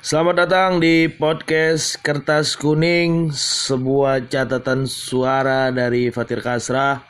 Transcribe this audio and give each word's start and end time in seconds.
Selamat 0.00 0.48
datang 0.48 0.80
di 0.80 1.12
podcast 1.12 2.00
Kertas 2.00 2.56
Kuning, 2.56 3.36
sebuah 3.36 4.32
catatan 4.32 4.88
suara 4.88 5.68
dari 5.68 6.08
Fatir 6.08 6.40
Kasra. 6.40 7.04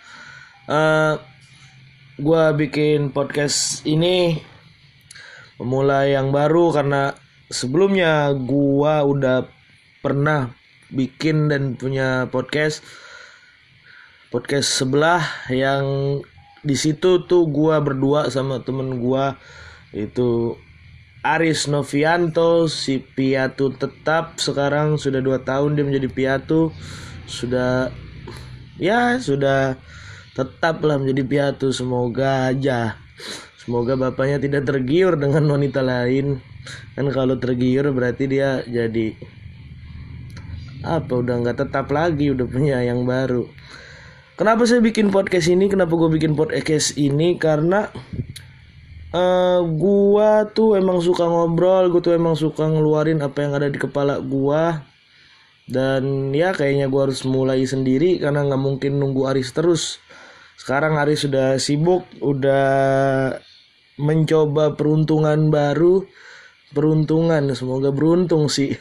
Uh, 0.67 1.15
gua 2.19 2.51
bikin 2.51 3.15
podcast 3.15 3.87
ini 3.87 4.43
memulai 5.63 6.19
yang 6.19 6.35
baru 6.35 6.75
karena 6.75 7.15
sebelumnya 7.47 8.35
gua 8.35 9.07
udah 9.07 9.47
pernah 10.03 10.51
bikin 10.91 11.47
dan 11.47 11.79
punya 11.79 12.27
podcast 12.27 12.83
podcast 14.35 14.67
sebelah 14.67 15.23
yang 15.47 16.19
di 16.67 16.75
situ 16.75 17.23
tuh 17.23 17.47
gua 17.47 17.79
berdua 17.79 18.35
sama 18.35 18.59
temen 18.67 18.99
gua 18.99 19.39
itu 19.95 20.59
Aris 21.21 21.69
Novianto 21.69 22.65
si 22.73 22.97
piatu 22.97 23.77
tetap 23.77 24.41
sekarang 24.41 24.97
sudah 24.97 25.21
dua 25.21 25.45
tahun 25.45 25.77
dia 25.77 25.85
menjadi 25.85 26.09
piatu 26.09 26.73
sudah 27.29 27.93
ya 28.81 29.21
sudah 29.21 29.77
tetap 30.33 30.81
lah 30.81 30.97
menjadi 30.97 31.23
piatu. 31.29 31.77
Semoga 31.77 32.49
aja 32.49 32.97
semoga 33.61 34.01
bapaknya 34.01 34.41
tidak 34.41 34.65
tergiur 34.65 35.21
dengan 35.21 35.45
wanita 35.45 35.85
lain. 35.85 36.41
Kan 36.97 37.13
kalau 37.13 37.37
tergiur 37.37 37.93
berarti 37.93 38.25
dia 38.25 38.65
jadi 38.65 39.13
apa 40.81 41.13
udah 41.13 41.45
nggak 41.45 41.69
tetap 41.69 41.93
lagi 41.93 42.33
udah 42.33 42.49
punya 42.49 42.81
yang 42.81 43.05
baru. 43.05 43.45
Kenapa 44.41 44.65
saya 44.65 44.81
bikin 44.81 45.13
podcast 45.13 45.53
ini? 45.53 45.69
Kenapa 45.69 45.93
gue 46.01 46.09
bikin 46.17 46.33
podcast 46.33 46.97
ini? 46.97 47.37
Karena 47.37 47.93
uh, 49.15 49.61
gua 49.65 50.47
tuh 50.51 50.79
emang 50.79 51.03
suka 51.03 51.27
ngobrol 51.27 51.91
gua 51.91 52.01
tuh 52.03 52.15
emang 52.15 52.35
suka 52.39 52.67
ngeluarin 52.67 53.23
apa 53.23 53.39
yang 53.43 53.53
ada 53.55 53.69
di 53.71 53.79
kepala 53.79 54.19
gua. 54.23 54.87
Dan 55.71 56.35
ya 56.35 56.51
kayaknya 56.51 56.91
gua 56.91 57.07
harus 57.11 57.23
mulai 57.23 57.63
sendiri 57.63 58.19
karena 58.19 58.43
nggak 58.43 58.63
mungkin 58.63 58.99
nunggu 58.99 59.31
Aris 59.31 59.55
terus. 59.55 60.03
Sekarang 60.59 60.99
Aris 60.99 61.25
sudah 61.25 61.57
sibuk 61.63 62.05
udah 62.19 63.35
mencoba 64.03 64.75
peruntungan 64.75 65.49
baru. 65.49 66.05
Peruntungan 66.71 67.51
semoga 67.55 67.91
beruntung 67.91 68.47
sih. 68.47 68.75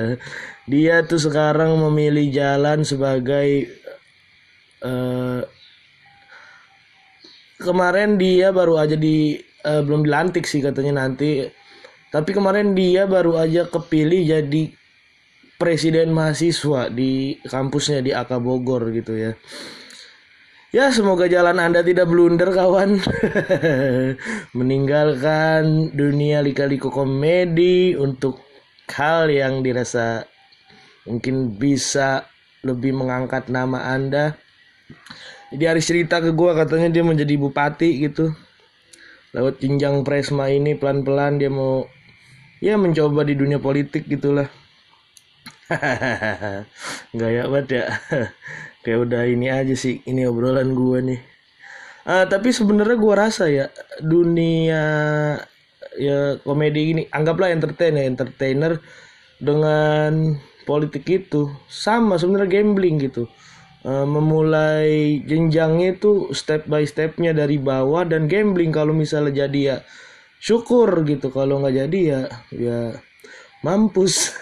Dia 0.72 1.00
tuh 1.04 1.16
sekarang 1.16 1.80
memilih 1.80 2.28
jalan 2.28 2.84
sebagai 2.84 3.72
uh, 4.84 5.40
kemarin 7.62 8.18
dia 8.18 8.50
baru 8.50 8.76
aja 8.82 8.98
di 8.98 9.38
uh, 9.64 9.82
belum 9.82 10.06
dilantik 10.06 10.44
sih 10.44 10.62
katanya 10.62 11.06
nanti. 11.06 11.46
Tapi 12.12 12.30
kemarin 12.36 12.76
dia 12.76 13.08
baru 13.08 13.40
aja 13.40 13.64
kepilih 13.66 14.20
jadi 14.28 14.62
presiden 15.56 16.12
mahasiswa 16.12 16.92
di 16.92 17.38
kampusnya 17.46 18.04
di 18.04 18.10
AK 18.12 18.36
Bogor 18.42 18.92
gitu 18.92 19.16
ya. 19.16 19.32
Ya 20.72 20.88
semoga 20.88 21.28
jalan 21.28 21.60
Anda 21.60 21.84
tidak 21.84 22.08
blunder 22.08 22.48
kawan. 22.52 23.00
Meninggalkan 24.58 25.92
dunia 25.92 26.40
lika-liku 26.40 26.88
komedi 26.88 27.92
Untuk 27.92 28.40
hal 28.88 29.28
yang 29.28 29.60
dirasa 29.60 30.24
mungkin 31.04 31.60
bisa 31.60 32.24
lebih 32.64 32.96
mengangkat 32.96 33.52
nama 33.52 33.88
Anda. 33.92 34.36
Jadi 35.52 35.64
Aris 35.68 35.86
cerita 35.88 36.24
ke 36.24 36.32
gue 36.32 36.50
katanya 36.56 36.88
dia 36.88 37.04
menjadi 37.04 37.34
bupati 37.36 38.08
gitu 38.08 38.32
lewat 39.32 39.64
jenjang 39.64 40.04
presma 40.04 40.52
ini 40.52 40.76
pelan-pelan 40.76 41.40
dia 41.40 41.48
mau 41.48 41.88
ya 42.60 42.76
mencoba 42.76 43.24
di 43.24 43.34
dunia 43.34 43.58
politik 43.58 44.06
gitulah. 44.08 44.48
Ya 47.12 47.44
banget 47.48 47.68
ya. 47.80 47.84
Kayak 48.84 48.98
udah 49.08 49.22
ini 49.28 49.52
aja 49.52 49.74
sih 49.76 50.00
ini 50.08 50.24
obrolan 50.24 50.72
gue 50.72 50.98
nih. 51.12 51.20
Uh, 52.02 52.24
tapi 52.26 52.50
sebenarnya 52.50 52.96
gue 52.98 53.14
rasa 53.14 53.44
ya 53.46 53.68
dunia 54.02 54.84
ya 55.96 56.40
komedi 56.40 56.96
ini 56.96 57.02
anggaplah 57.12 57.52
entertain 57.52 57.94
ya 58.00 58.04
entertainer 58.08 58.80
dengan 59.38 60.34
politik 60.64 61.04
itu 61.06 61.52
sama 61.68 62.16
sebenarnya 62.16 62.58
gambling 62.58 62.96
gitu 63.02 63.28
uh, 63.86 64.06
memulai 64.06 65.22
jenjangnya 65.26 65.98
itu 65.98 66.30
step 66.34 66.66
by 66.66 66.82
stepnya 66.86 67.34
dari 67.34 67.58
bawah 67.58 68.06
dan 68.06 68.26
gambling. 68.26 68.70
Kalau 68.74 68.90
misalnya 68.94 69.46
jadi 69.46 69.60
ya 69.60 69.76
syukur 70.42 70.90
gitu. 71.06 71.30
Kalau 71.30 71.62
nggak 71.62 71.86
jadi 71.86 72.00
ya 72.02 72.20
ya 72.50 72.78
mampus. 73.62 74.14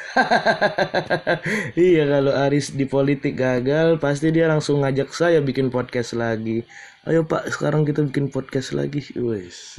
Iya 1.79 2.03
kalau 2.19 2.35
Aris 2.35 2.75
di 2.75 2.83
politik 2.83 3.39
gagal 3.39 4.03
pasti 4.03 4.35
dia 4.35 4.51
langsung 4.51 4.83
ngajak 4.83 5.15
saya 5.15 5.39
bikin 5.39 5.71
podcast 5.71 6.19
lagi. 6.19 6.67
Ayo 7.07 7.23
pak 7.23 7.47
sekarang 7.55 7.87
kita 7.87 8.03
bikin 8.03 8.27
podcast 8.27 8.75
lagi. 8.75 8.99
Wes 9.15 9.79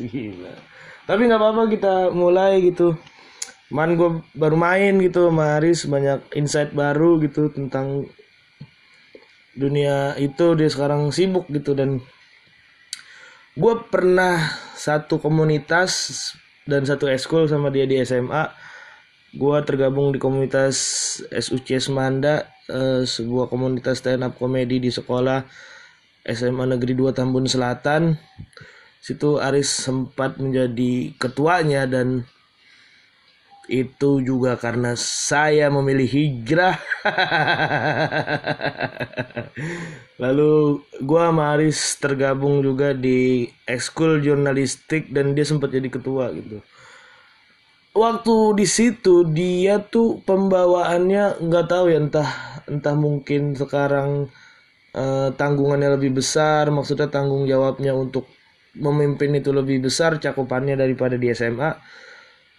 tapi 1.09 1.27
nggak 1.27 1.41
apa-apa 1.44 1.63
kita 1.67 1.94
mulai 2.13 2.63
gitu. 2.63 2.95
Man 3.71 3.95
gue 3.95 4.23
baru 4.35 4.55
main 4.55 5.00
gitu 5.00 5.31
sama 5.31 5.59
Aris 5.59 5.88
banyak 5.88 6.23
insight 6.35 6.75
baru 6.75 7.19
gitu 7.23 7.51
tentang 7.51 8.07
dunia 9.57 10.16
itu 10.19 10.56
dia 10.56 10.69
sekarang 10.72 11.12
sibuk 11.12 11.47
gitu. 11.51 11.75
Dan 11.78 12.03
gue 13.56 13.73
pernah 13.91 14.39
satu 14.75 15.19
komunitas 15.19 16.34
dan 16.66 16.85
satu 16.88 17.09
eskul 17.09 17.50
sama 17.50 17.73
dia 17.73 17.84
di 17.89 18.00
SMA 18.06 18.72
gue 19.31 19.57
tergabung 19.63 20.12
di 20.12 20.19
komunitas 20.19 20.75
SUC 21.31 21.79
Semanda 21.79 22.51
eh, 22.67 23.07
sebuah 23.07 23.47
komunitas 23.47 24.03
stand 24.03 24.28
up 24.28 24.35
komedi 24.35 24.84
di 24.84 24.91
sekolah 24.91 25.39
SMA 26.28 26.78
Negeri 26.78 26.94
2 26.94 27.18
Tambun 27.18 27.47
Selatan. 27.47 28.13
Situ 29.01 29.41
Aris 29.41 29.72
sempat 29.72 30.38
menjadi 30.38 31.16
ketuanya 31.18 31.89
dan 31.89 32.29
itu 33.71 34.19
juga 34.19 34.59
karena 34.59 34.99
saya 34.99 35.71
memilih 35.71 36.11
hijrah. 36.11 36.75
Lalu 40.21 40.83
gue 40.99 41.21
sama 41.23 41.55
Aris 41.55 41.95
tergabung 41.97 42.59
juga 42.59 42.91
di 42.91 43.47
ekskul 43.63 44.19
jurnalistik 44.19 45.09
dan 45.15 45.31
dia 45.31 45.47
sempat 45.47 45.71
jadi 45.71 45.87
ketua 45.87 46.35
gitu. 46.35 46.59
Waktu 47.95 48.35
di 48.59 48.67
situ 48.67 49.23
dia 49.31 49.79
tuh 49.79 50.19
pembawaannya 50.23 51.43
nggak 51.43 51.65
tahu 51.67 51.91
ya 51.91 51.99
entah 51.99 52.29
entah 52.67 52.95
mungkin 52.95 53.55
sekarang 53.55 54.31
uh, 54.95 55.29
tanggungannya 55.35 55.95
lebih 55.95 56.19
besar, 56.19 56.71
maksudnya 56.71 57.07
tanggung 57.07 57.47
jawabnya 57.47 57.95
untuk 57.95 58.27
memimpin 58.75 59.35
itu 59.35 59.51
lebih 59.51 59.83
besar 59.83 60.19
cakupannya 60.19 60.79
daripada 60.79 61.19
di 61.19 61.27
SMA. 61.35 61.71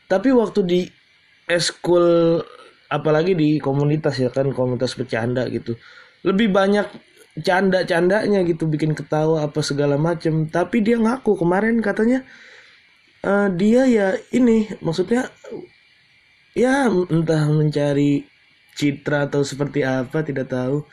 Tapi 0.09 0.29
waktu 0.37 0.61
di 0.69 0.81
eskul 1.53 2.41
apalagi 2.93 3.33
di 3.33 3.57
komunitas 3.57 4.21
ya 4.21 4.29
kan 4.29 4.53
komunitas 4.53 4.97
bercanda 4.97 5.49
gitu. 5.49 5.77
Lebih 6.25 6.53
banyak 6.53 6.87
canda-candanya 7.41 8.45
gitu 8.45 8.69
bikin 8.69 8.93
ketawa 8.93 9.49
apa 9.49 9.65
segala 9.65 9.97
macem. 9.97 10.49
Tapi 10.53 10.85
dia 10.85 11.01
ngaku 11.01 11.41
kemarin 11.41 11.81
katanya 11.81 12.25
uh, 13.25 13.49
dia 13.49 13.89
ya 13.89 14.09
ini 14.37 14.69
maksudnya 14.85 15.33
ya 16.53 16.93
entah 16.93 17.49
mencari 17.49 18.29
citra 18.77 19.29
atau 19.33 19.41
seperti 19.41 19.81
apa 19.85 20.21
tidak 20.21 20.53
tahu. 20.53 20.85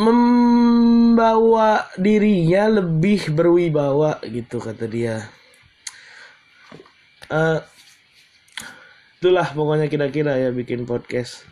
Membawa 0.00 1.84
dirinya 2.00 2.80
lebih 2.80 3.36
berwibawa 3.36 4.16
gitu 4.24 4.56
kata 4.56 4.88
dia. 4.88 5.28
Uh, 7.28 7.60
itulah 9.20 9.52
pokoknya 9.52 9.92
kira-kira 9.92 10.32
ya 10.40 10.48
bikin 10.48 10.88
podcast 10.88 11.44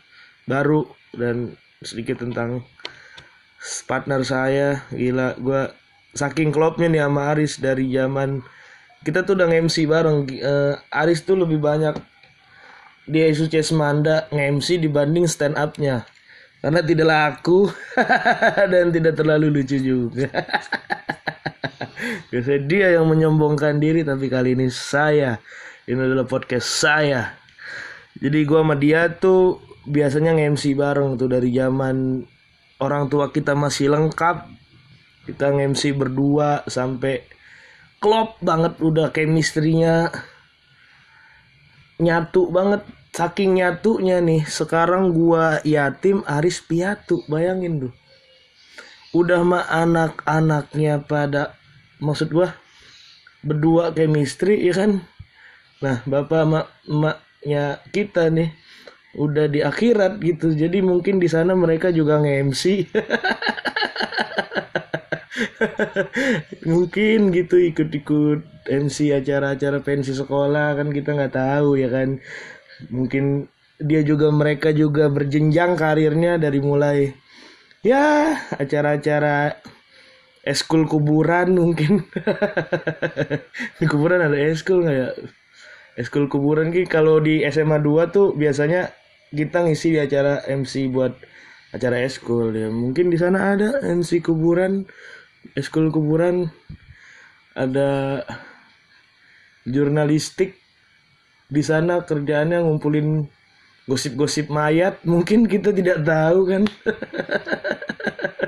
baru 0.48 0.88
dan 1.12 1.52
sedikit 1.84 2.24
tentang 2.24 2.64
partner 3.84 4.24
saya. 4.24 4.88
Gila 4.88 5.36
gue 5.36 5.68
saking 6.16 6.48
klopnya 6.48 6.88
nih 6.88 7.04
sama 7.04 7.36
Aris 7.36 7.60
dari 7.60 7.92
zaman 7.92 8.40
kita 9.04 9.20
tuh 9.20 9.36
udah 9.36 9.52
nge-MC 9.52 9.84
bareng. 9.84 10.24
Uh, 10.40 10.80
Aris 10.96 11.20
tuh 11.28 11.36
lebih 11.36 11.60
banyak 11.60 11.92
di 13.04 13.20
SUC 13.36 13.60
Semanda 13.60 14.24
nge-MC 14.32 14.80
dibanding 14.80 15.28
stand 15.28 15.60
upnya 15.60 16.08
karena 16.64 16.80
tidak 16.80 17.08
laku 17.12 17.68
dan 18.72 18.96
tidak 18.96 19.12
terlalu 19.12 19.60
lucu 19.60 19.76
juga. 19.76 20.32
Biasanya 22.32 22.60
dia 22.64 22.86
yang 22.96 23.12
menyombongkan 23.12 23.76
diri 23.76 24.08
tapi 24.08 24.32
kali 24.32 24.56
ini 24.56 24.72
saya. 24.72 25.36
Ini 25.84 26.00
adalah 26.00 26.24
podcast 26.24 26.64
saya 26.64 27.37
jadi 28.18 28.38
gue 28.42 28.58
sama 28.58 28.74
dia 28.74 29.06
tuh 29.14 29.62
biasanya 29.86 30.34
nge-MC 30.34 30.74
bareng 30.74 31.14
tuh 31.14 31.30
dari 31.30 31.54
zaman 31.54 32.26
orang 32.82 33.06
tua 33.06 33.30
kita 33.30 33.54
masih 33.54 33.94
lengkap. 33.94 34.58
Kita 35.30 35.54
nge-MC 35.54 35.94
berdua 35.94 36.66
sampai 36.66 37.22
klop 38.02 38.40
banget 38.42 38.74
udah 38.82 39.14
chemistry-nya. 39.14 40.10
Nyatu 42.02 42.50
banget 42.50 42.82
saking 43.14 43.62
nyatunya 43.62 44.18
nih. 44.18 44.42
Sekarang 44.50 45.14
gua 45.14 45.62
yatim 45.62 46.26
Aris 46.26 46.58
piatu 46.58 47.22
bayangin 47.30 47.86
tuh. 47.86 47.94
Udah 49.14 49.46
mah 49.46 49.66
anak-anaknya 49.70 51.06
pada 51.06 51.54
maksud 52.02 52.34
gua 52.34 52.50
berdua 53.46 53.94
chemistry 53.94 54.58
ya 54.66 54.74
kan? 54.74 55.06
Nah 55.78 56.02
bapak 56.02 56.42
mak 56.88 57.27
maknya 57.38 57.78
kita 57.94 58.34
nih. 58.34 58.50
Udah 59.16 59.48
di 59.48 59.64
akhirat 59.64 60.20
gitu. 60.20 60.52
Jadi 60.52 60.84
mungkin 60.84 61.18
di 61.18 61.28
sana 61.30 61.56
mereka 61.56 61.88
juga 61.88 62.20
nge-MC 62.20 62.86
mungkin 66.70 67.32
gitu 67.32 67.56
ikut-ikut 67.56 68.68
MC 68.68 69.16
acara-acara 69.16 69.80
pensi 69.80 70.12
sekolah 70.12 70.76
kan 70.76 70.92
kita 70.92 71.16
nggak 71.16 71.34
tahu 71.34 71.80
ya 71.80 71.88
kan. 71.88 72.20
Mungkin 72.92 73.48
dia 73.80 74.04
juga 74.04 74.28
mereka 74.28 74.76
juga 74.76 75.08
berjenjang 75.08 75.78
karirnya 75.78 76.36
dari 76.36 76.60
mulai 76.60 77.14
ya 77.82 78.36
acara-acara 78.60 79.56
eskul 80.44 80.84
kuburan 80.84 81.56
mungkin. 81.56 82.04
Di 83.80 83.86
kuburan 83.90 84.20
ada 84.20 84.36
eskul 84.36 84.84
nggak 84.84 84.98
ya 85.00 85.08
eskul 85.98 86.30
kuburan 86.30 86.70
ki 86.70 86.86
kalau 86.86 87.18
di 87.18 87.42
SMA 87.50 87.82
2 87.82 88.14
tuh 88.14 88.30
biasanya 88.38 88.94
kita 89.34 89.66
ngisi 89.66 89.92
di 89.92 89.98
acara 89.98 90.46
MC 90.46 90.88
buat 90.94 91.18
acara 91.74 91.98
eskul 92.06 92.54
ya. 92.54 92.70
Mungkin 92.70 93.10
di 93.10 93.18
sana 93.18 93.58
ada 93.58 93.82
MC 93.82 94.22
kuburan 94.22 94.86
eskul 95.58 95.90
kuburan 95.90 96.46
ada 97.58 98.22
jurnalistik. 99.66 100.54
Di 101.48 101.64
sana 101.64 102.04
kerjaannya 102.04 102.60
ngumpulin 102.60 103.24
gosip-gosip 103.88 104.52
mayat 104.52 105.00
mungkin 105.08 105.48
kita 105.48 105.72
tidak 105.72 106.04
tahu 106.04 106.44
kan 106.44 106.62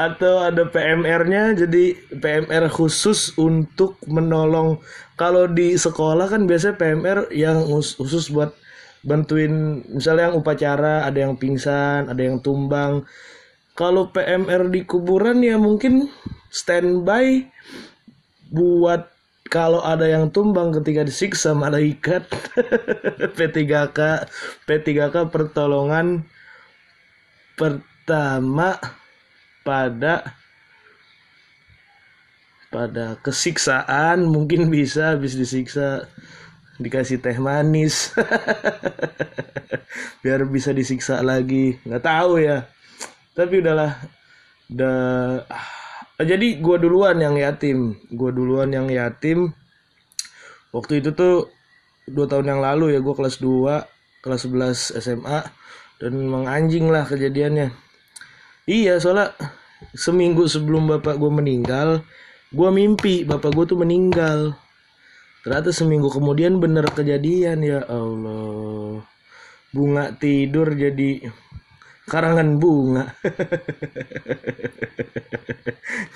atau 0.00 0.40
ada 0.40 0.64
PMR-nya 0.64 1.52
jadi 1.60 1.92
PMR 2.16 2.72
khusus 2.72 3.36
untuk 3.36 4.00
menolong. 4.08 4.80
Kalau 5.20 5.44
di 5.44 5.76
sekolah 5.76 6.32
kan 6.32 6.48
biasanya 6.48 6.80
PMR 6.80 7.28
yang 7.36 7.68
khusus 7.68 8.32
buat 8.32 8.56
bantuin 9.04 9.84
misalnya 9.92 10.32
yang 10.32 10.40
upacara 10.40 11.04
ada 11.04 11.28
yang 11.28 11.36
pingsan 11.36 12.08
ada 12.08 12.16
yang 12.16 12.40
tumbang. 12.40 13.04
Kalau 13.76 14.08
PMR 14.08 14.72
di 14.72 14.88
kuburan 14.88 15.44
ya 15.44 15.60
mungkin 15.60 16.08
standby 16.48 17.44
buat 18.48 19.04
kalau 19.52 19.84
ada 19.84 20.08
yang 20.08 20.32
tumbang 20.32 20.72
ketika 20.80 21.04
disiksa 21.04 21.52
malaikat 21.52 22.24
P3K 23.36 23.98
P3K 24.64 25.16
pertolongan 25.28 26.24
pertama 27.58 28.99
pada 29.60 30.36
pada 32.70 33.18
kesiksaan 33.20 34.24
mungkin 34.30 34.70
bisa 34.70 35.18
habis 35.18 35.34
disiksa 35.34 36.06
dikasih 36.80 37.20
teh 37.20 37.36
manis. 37.36 38.14
Biar 40.24 40.46
bisa 40.48 40.70
disiksa 40.72 41.20
lagi. 41.20 41.76
Nggak 41.84 42.04
tahu 42.04 42.40
ya. 42.40 42.64
Tapi 43.36 43.60
udahlah. 43.60 43.98
Udah 44.70 44.94
jadi 46.22 46.62
gue 46.62 46.76
duluan 46.80 47.18
yang 47.20 47.36
yatim. 47.36 47.98
Gue 48.08 48.30
duluan 48.32 48.70
yang 48.70 48.86
yatim. 48.88 49.52
Waktu 50.70 51.02
itu 51.02 51.10
tuh 51.12 51.50
dua 52.10 52.26
tahun 52.26 52.46
yang 52.56 52.60
lalu 52.62 52.94
ya 52.94 53.00
gue 53.02 53.14
kelas 53.14 53.38
2 53.38 53.86
kelas 54.20 54.40
11 54.50 55.00
SMA 55.00 55.40
dan 56.02 56.10
memang 56.12 56.44
anjing 56.50 56.90
lah 56.90 57.06
kejadiannya 57.06 57.70
iya 58.70 59.02
soalnya 59.02 59.34
seminggu 59.98 60.46
sebelum 60.46 60.86
bapak 60.86 61.18
gue 61.18 61.30
meninggal 61.34 62.06
gue 62.50 62.68
mimpi 62.74 63.22
bapak 63.22 63.54
gue 63.54 63.64
tuh 63.66 63.78
meninggal. 63.78 64.58
Ternyata 65.40 65.70
seminggu 65.72 66.10
kemudian 66.12 66.60
bener 66.60 66.84
kejadian 66.90 67.64
ya 67.64 67.80
Allah. 67.86 69.00
Bunga 69.70 70.12
tidur 70.18 70.74
jadi 70.74 71.30
karangan 72.10 72.58
bunga. 72.58 73.04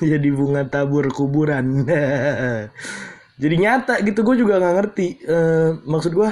Jadi 0.05 0.29
bunga 0.35 0.67
tabur 0.67 1.07
kuburan. 1.15 1.87
Jadi 3.43 3.55
nyata 3.57 4.03
gitu 4.03 4.27
gue 4.27 4.37
juga 4.43 4.59
nggak 4.59 4.75
ngerti. 4.75 5.09
Uh, 5.25 5.71
maksud 5.87 6.13
gue 6.13 6.31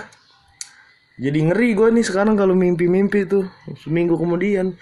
jadi 1.23 1.39
ngeri 1.45 1.77
gue 1.77 1.89
nih 1.93 2.03
sekarang 2.09 2.35
kalau 2.35 2.57
mimpi-mimpi 2.57 3.29
tuh 3.29 3.45
seminggu 3.85 4.17
kemudian 4.17 4.75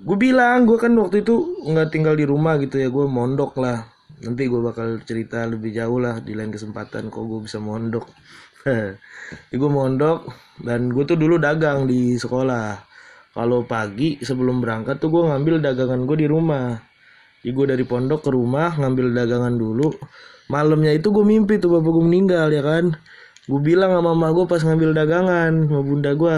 gue 0.00 0.16
bilang 0.16 0.64
gue 0.64 0.78
kan 0.80 0.92
waktu 0.96 1.20
itu 1.26 1.64
nggak 1.66 1.88
tinggal 1.92 2.14
di 2.16 2.24
rumah 2.24 2.56
gitu 2.62 2.80
ya 2.80 2.88
gue 2.88 3.04
mondok 3.04 3.58
lah. 3.60 3.84
Nanti 4.20 4.48
gue 4.48 4.60
bakal 4.60 5.00
cerita 5.04 5.44
lebih 5.48 5.72
jauh 5.72 5.96
lah 5.96 6.20
di 6.20 6.36
lain 6.36 6.52
kesempatan 6.52 7.08
kok 7.08 7.24
gue 7.24 7.40
bisa 7.44 7.60
mondok. 7.60 8.08
Jadi 9.48 9.56
gue 9.56 9.70
mondok 9.70 10.28
dan 10.60 10.92
gue 10.92 11.04
tuh 11.04 11.16
dulu 11.16 11.40
dagang 11.40 11.88
di 11.88 12.16
sekolah. 12.16 12.88
Kalau 13.30 13.62
pagi 13.62 14.18
sebelum 14.20 14.58
berangkat 14.58 14.98
tuh 14.98 15.08
gue 15.08 15.22
ngambil 15.30 15.62
dagangan 15.62 16.02
gue 16.04 16.16
di 16.18 16.26
rumah. 16.28 16.76
Jadi 17.40 17.52
gue 17.56 17.66
dari 17.72 17.84
pondok 17.88 18.26
ke 18.26 18.30
rumah 18.34 18.76
ngambil 18.76 19.16
dagangan 19.16 19.54
dulu. 19.56 19.88
Malamnya 20.50 20.92
itu 20.92 21.14
gue 21.14 21.24
mimpi 21.24 21.56
tuh 21.62 21.78
bapak 21.78 21.90
gue 21.94 22.04
meninggal 22.04 22.50
ya 22.52 22.60
kan? 22.60 22.92
Gue 23.48 23.60
bilang 23.62 23.94
sama 23.94 24.12
mama 24.12 24.34
gue 24.36 24.44
pas 24.44 24.60
ngambil 24.60 24.92
dagangan 24.92 25.52
sama 25.64 25.82
bunda 25.86 26.12
gue 26.12 26.34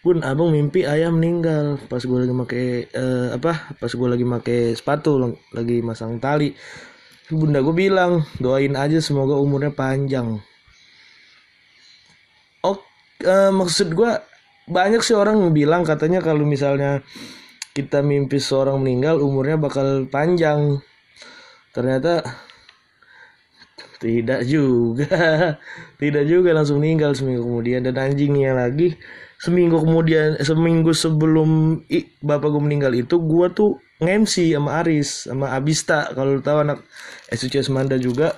Bun, 0.00 0.24
abang 0.24 0.48
mimpi 0.48 0.88
ayah 0.88 1.12
meninggal 1.12 1.76
pas 1.92 2.00
gue 2.00 2.18
lagi 2.24 2.32
make 2.32 2.88
uh, 2.96 3.36
apa? 3.36 3.76
Pas 3.76 3.92
gue 3.92 4.08
lagi 4.08 4.24
make 4.24 4.72
sepatu, 4.72 5.36
lagi 5.52 5.84
masang 5.84 6.16
tali. 6.16 6.56
Bunda 7.28 7.60
gue 7.60 7.76
bilang 7.76 8.24
doain 8.40 8.72
aja 8.80 8.96
semoga 9.04 9.36
umurnya 9.36 9.68
panjang. 9.76 10.40
Oh, 12.64 12.80
uh, 13.28 13.52
maksud 13.52 13.92
gue 13.92 14.10
banyak 14.72 15.04
sih 15.04 15.12
orang 15.12 15.52
bilang 15.52 15.84
katanya 15.84 16.24
kalau 16.24 16.48
misalnya 16.48 17.04
kita 17.76 18.00
mimpi 18.00 18.40
seorang 18.40 18.80
meninggal 18.80 19.20
umurnya 19.20 19.60
bakal 19.60 20.08
panjang 20.08 20.80
ternyata 21.70 22.24
tidak 24.00 24.42
juga 24.48 25.06
tidak 26.02 26.24
juga 26.26 26.50
langsung 26.56 26.82
meninggal 26.82 27.14
seminggu 27.14 27.46
kemudian 27.46 27.84
dan 27.86 28.00
anjingnya 28.00 28.56
lagi 28.56 28.98
seminggu 29.40 29.80
kemudian 29.80 30.36
seminggu 30.44 30.92
sebelum 30.92 31.80
i, 31.88 32.04
bapak 32.20 32.52
gue 32.52 32.62
meninggal 32.62 32.92
itu 32.92 33.16
gue 33.16 33.46
tuh 33.56 33.80
ngemsi 34.04 34.52
sama 34.52 34.84
Aris 34.84 35.28
sama 35.28 35.56
Abista 35.56 36.12
kalau 36.12 36.40
tahu 36.44 36.64
anak 36.68 36.84
SUC 37.32 37.64
Semanda 37.64 37.96
juga 37.96 38.36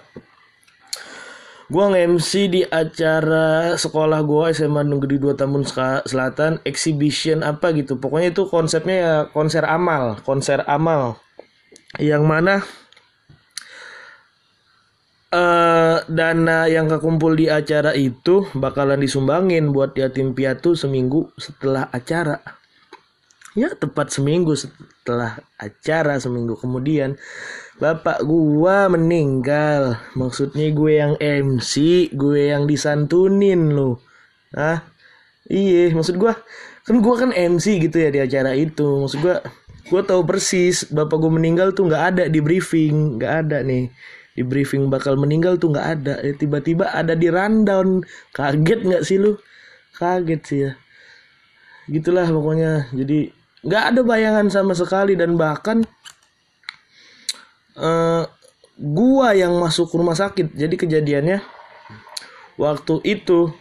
Gua 1.73 1.88
nge-MC 1.88 2.52
di 2.52 2.61
acara 2.68 3.80
sekolah 3.80 4.21
gua 4.28 4.52
SMA 4.52 4.85
Negeri 4.85 5.16
2 5.16 5.40
Tambun 5.40 5.64
Selatan 6.04 6.61
exhibition 6.68 7.40
apa 7.40 7.73
gitu. 7.73 7.97
Pokoknya 7.97 8.28
itu 8.28 8.44
konsepnya 8.44 8.97
ya 9.00 9.14
konser 9.32 9.64
amal, 9.64 10.21
konser 10.21 10.61
amal. 10.68 11.16
Yang 11.97 12.23
mana 12.28 12.54
uh, 15.33 15.97
dana 16.07 16.69
yang 16.69 16.87
kekumpul 16.87 17.35
di 17.35 17.49
acara 17.49 17.97
itu 17.97 18.47
bakalan 18.53 19.01
disumbangin 19.01 19.73
buat 19.73 19.97
yatim 19.97 20.37
piatu 20.37 20.77
seminggu 20.77 21.33
setelah 21.41 21.89
acara. 21.91 22.39
Ya, 23.53 23.69
tepat 23.77 24.09
seminggu 24.09 24.57
setelah 24.57 25.41
acara 25.61 26.17
seminggu 26.21 26.57
kemudian. 26.57 27.21
Bapak 27.77 28.25
gua 28.25 28.87
meninggal. 28.89 30.01
Maksudnya 30.15 30.71
gue 30.73 30.93
yang 30.97 31.12
MC 31.19 32.09
gue 32.15 32.53
yang 32.53 32.69
disantunin 32.69 33.73
lo 33.73 33.99
ah 34.53 34.85
iya 35.49 35.89
maksud 35.97 36.21
gua 36.21 36.37
kan 36.85 37.01
gua 37.01 37.25
kan 37.25 37.33
MC 37.33 37.81
gitu 37.81 37.97
ya 37.97 38.12
di 38.12 38.21
acara 38.21 38.53
itu. 38.53 39.01
Maksud 39.05 39.21
gua 39.25 39.41
gua 39.89 40.01
tahu 40.05 40.23
persis 40.29 40.89
bapak 40.93 41.17
gua 41.17 41.33
meninggal 41.33 41.73
tuh 41.73 41.89
nggak 41.89 42.05
ada 42.15 42.25
di 42.29 42.41
briefing 42.45 43.17
nggak 43.17 43.33
ada 43.49 43.65
nih 43.65 43.89
di 44.33 44.43
briefing 44.43 44.89
bakal 44.89 45.21
meninggal 45.21 45.61
tuh 45.61 45.73
nggak 45.73 45.89
ada. 46.01 46.15
Eh, 46.25 46.33
tiba-tiba 46.33 46.89
ada 46.89 47.12
di 47.12 47.29
rundown. 47.29 48.01
Kaget 48.33 48.81
nggak 48.81 49.03
sih 49.05 49.21
lu? 49.21 49.37
Kaget 49.97 50.41
sih 50.45 50.59
ya. 50.65 50.73
Gitulah 51.93 52.25
pokoknya. 52.33 52.89
Jadi 52.97 53.29
nggak 53.62 53.85
ada 53.93 54.01
bayangan 54.01 54.49
sama 54.49 54.73
sekali. 54.73 55.12
Dan 55.12 55.37
bahkan 55.37 55.85
uh, 57.77 58.25
gua 58.81 59.37
yang 59.37 59.53
masuk 59.61 59.93
rumah 59.93 60.17
sakit. 60.17 60.57
Jadi 60.57 60.75
kejadiannya 60.81 61.45
waktu 62.57 63.05
itu 63.05 63.53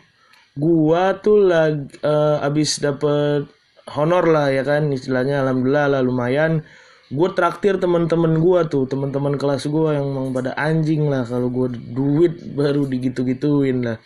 gua 0.56 1.20
tuh 1.20 1.48
lagi 1.48 1.88
uh, 2.04 2.40
abis 2.48 2.80
dapet 2.80 3.44
honor 3.92 4.24
lah 4.24 4.48
ya 4.56 4.63
kan. 4.63 4.88
Istilahnya 4.88 5.44
alhamdulillah 5.44 6.00
lah 6.00 6.01
lumayan 6.01 6.63
gue 7.12 7.30
traktir 7.36 7.75
teman-teman 7.75 8.39
gue 8.39 8.60
tuh 8.72 8.88
teman-teman 8.88 9.36
kelas 9.36 9.68
gue 9.68 10.00
yang 10.00 10.15
emang 10.15 10.32
pada 10.32 10.56
anjing 10.56 11.12
lah 11.12 11.27
kalau 11.27 11.51
gue 11.51 11.75
duit 11.75 12.39
baru 12.56 12.88
digitu-gituin 12.88 13.84
lah. 13.84 13.98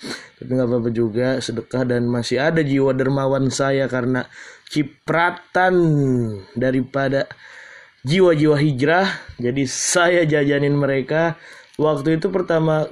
Tapi 0.41 0.49
nggak 0.49 0.65
apa-apa 0.65 0.89
juga 0.89 1.37
sedekah 1.37 1.85
dan 1.85 2.09
masih 2.09 2.41
ada 2.41 2.65
jiwa 2.65 2.97
dermawan 2.97 3.53
saya 3.53 3.85
karena 3.85 4.25
cipratan 4.73 5.75
daripada 6.57 7.29
jiwa-jiwa 8.09 8.57
hijrah. 8.57 9.07
Jadi 9.37 9.69
saya 9.69 10.25
jajanin 10.25 10.73
mereka. 10.73 11.37
Waktu 11.77 12.17
itu 12.17 12.33
pertama 12.33 12.89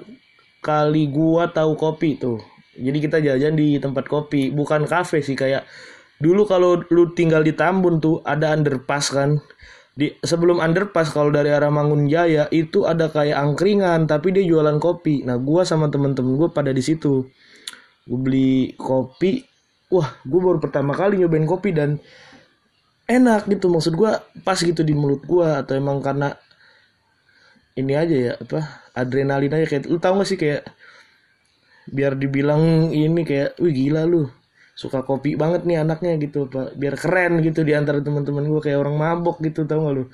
kali 0.62 1.10
gua 1.10 1.50
tahu 1.50 1.74
kopi 1.74 2.22
tuh. 2.22 2.38
Jadi 2.78 2.98
kita 3.02 3.18
jajan 3.18 3.58
di 3.58 3.82
tempat 3.82 4.06
kopi 4.06 4.54
bukan 4.54 4.86
kafe 4.86 5.26
sih 5.26 5.38
kayak 5.38 5.66
dulu 6.22 6.46
kalau 6.46 6.82
lu 6.90 7.14
tinggal 7.14 7.42
di 7.42 7.54
Tambun 7.54 8.02
tuh 8.02 8.22
ada 8.26 8.54
underpass 8.54 9.14
kan 9.14 9.38
di 9.94 10.10
sebelum 10.26 10.58
underpass 10.58 11.14
kalau 11.14 11.30
dari 11.30 11.54
arah 11.54 11.70
Mangun 11.70 12.10
Jaya 12.10 12.50
itu 12.50 12.90
ada 12.90 13.14
kayak 13.14 13.38
angkringan 13.38 14.10
tapi 14.10 14.34
dia 14.34 14.42
jualan 14.42 14.82
kopi. 14.82 15.22
Nah 15.22 15.38
gua 15.38 15.62
sama 15.62 15.86
temen-temen 15.94 16.34
gue 16.34 16.50
pada 16.50 16.74
di 16.74 16.82
situ. 16.82 17.30
Gue 18.10 18.20
beli 18.20 18.74
kopi. 18.74 19.46
Wah 19.94 20.18
gue 20.26 20.40
baru 20.42 20.58
pertama 20.58 20.98
kali 20.98 21.22
nyobain 21.22 21.46
kopi 21.46 21.78
dan 21.78 22.02
enak 23.06 23.46
gitu. 23.46 23.70
Maksud 23.70 23.94
gua 23.94 24.26
pas 24.42 24.58
gitu 24.58 24.82
di 24.82 24.98
mulut 24.98 25.22
gua 25.30 25.62
atau 25.62 25.78
emang 25.78 26.02
karena 26.02 26.34
ini 27.78 27.94
aja 27.94 28.16
ya 28.18 28.34
apa 28.42 28.90
adrenalin 28.98 29.54
aja. 29.54 29.66
Kayak 29.70 29.94
lu 29.94 30.02
tau 30.02 30.18
gak 30.18 30.26
sih 30.26 30.42
kayak 30.42 30.66
biar 31.86 32.18
dibilang 32.18 32.90
ini 32.90 33.22
kayak 33.22 33.62
wih 33.62 33.76
gila 33.76 34.10
lu 34.10 34.26
suka 34.74 35.06
kopi 35.06 35.38
banget 35.38 35.70
nih 35.70 35.86
anaknya 35.86 36.18
gitu 36.18 36.50
biar 36.50 36.98
keren 36.98 37.46
gitu 37.46 37.62
di 37.62 37.78
antara 37.78 38.02
teman-teman 38.02 38.42
gue 38.50 38.62
kayak 38.62 38.82
orang 38.82 38.98
mabok 38.98 39.38
gitu 39.46 39.70
tau 39.70 39.86
gak 39.86 39.94
lu? 39.94 40.06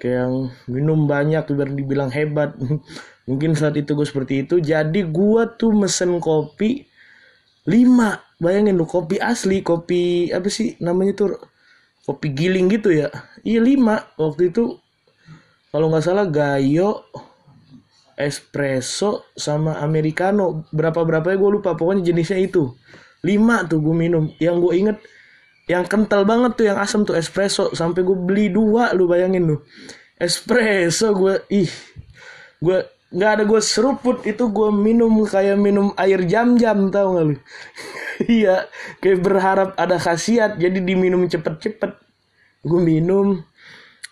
Kayak 0.00 0.16
yang 0.24 0.34
minum 0.64 1.04
banyak 1.04 1.44
biar 1.44 1.70
dibilang 1.76 2.08
hebat. 2.08 2.56
Mungkin 3.28 3.52
saat 3.52 3.76
itu 3.76 3.92
gue 3.92 4.06
seperti 4.08 4.48
itu. 4.48 4.56
Jadi 4.56 5.04
gue 5.04 5.42
tuh 5.60 5.76
mesen 5.76 6.16
kopi 6.16 6.88
lima. 7.68 8.16
Bayangin 8.40 8.80
lu 8.80 8.88
kopi 8.88 9.20
asli 9.20 9.60
kopi 9.60 10.32
apa 10.32 10.48
sih 10.48 10.80
namanya 10.80 11.12
tuh? 11.20 11.36
Kopi 12.08 12.32
giling 12.32 12.72
gitu 12.72 12.88
ya? 12.88 13.12
Iya 13.44 13.60
lima. 13.60 14.00
Waktu 14.16 14.48
itu 14.48 14.80
kalau 15.68 15.92
nggak 15.92 16.04
salah 16.08 16.24
gayo 16.24 17.04
espresso 18.16 19.28
sama 19.36 19.76
americano. 19.84 20.64
Berapa 20.72 21.04
berapa 21.04 21.28
ya 21.28 21.36
gue 21.36 21.50
lupa. 21.60 21.76
Pokoknya 21.76 22.08
jenisnya 22.08 22.40
itu 22.40 22.72
lima 23.24 23.66
tuh 23.66 23.80
gue 23.80 23.94
minum. 23.94 24.28
Yang 24.40 24.56
gue 24.60 24.72
inget 24.76 24.98
yang 25.70 25.86
kental 25.86 26.26
banget 26.26 26.58
tuh 26.58 26.64
yang 26.66 26.78
asam 26.80 27.06
tuh 27.06 27.16
espresso. 27.16 27.72
Sampai 27.72 28.02
gue 28.02 28.16
beli 28.16 28.50
dua 28.50 28.92
lu 28.96 29.06
bayangin 29.06 29.46
lu. 29.48 29.56
Espresso 30.18 31.14
gue 31.16 31.44
ih. 31.52 31.70
Gue 32.60 32.84
nggak 33.10 33.30
ada 33.40 33.42
gue 33.46 33.60
seruput. 33.62 34.22
Itu 34.26 34.50
gue 34.50 34.68
minum 34.72 35.12
kayak 35.24 35.56
minum 35.56 35.92
air 35.96 36.24
jam-jam 36.26 36.88
tau 36.92 37.16
gak 37.16 37.26
lu? 37.26 37.36
Iya 38.20 38.68
kayak 39.00 39.24
berharap 39.24 39.68
ada 39.80 39.96
khasiat. 39.96 40.60
Jadi 40.60 40.84
diminum 40.84 41.24
cepet-cepet. 41.24 41.96
Gue 42.60 42.80
minum. 42.84 43.40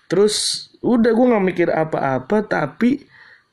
Terus 0.09 0.69
udah 0.81 1.11
gue 1.11 1.27
nggak 1.27 1.45
mikir 1.45 1.69
apa-apa 1.75 2.47
tapi 2.47 3.03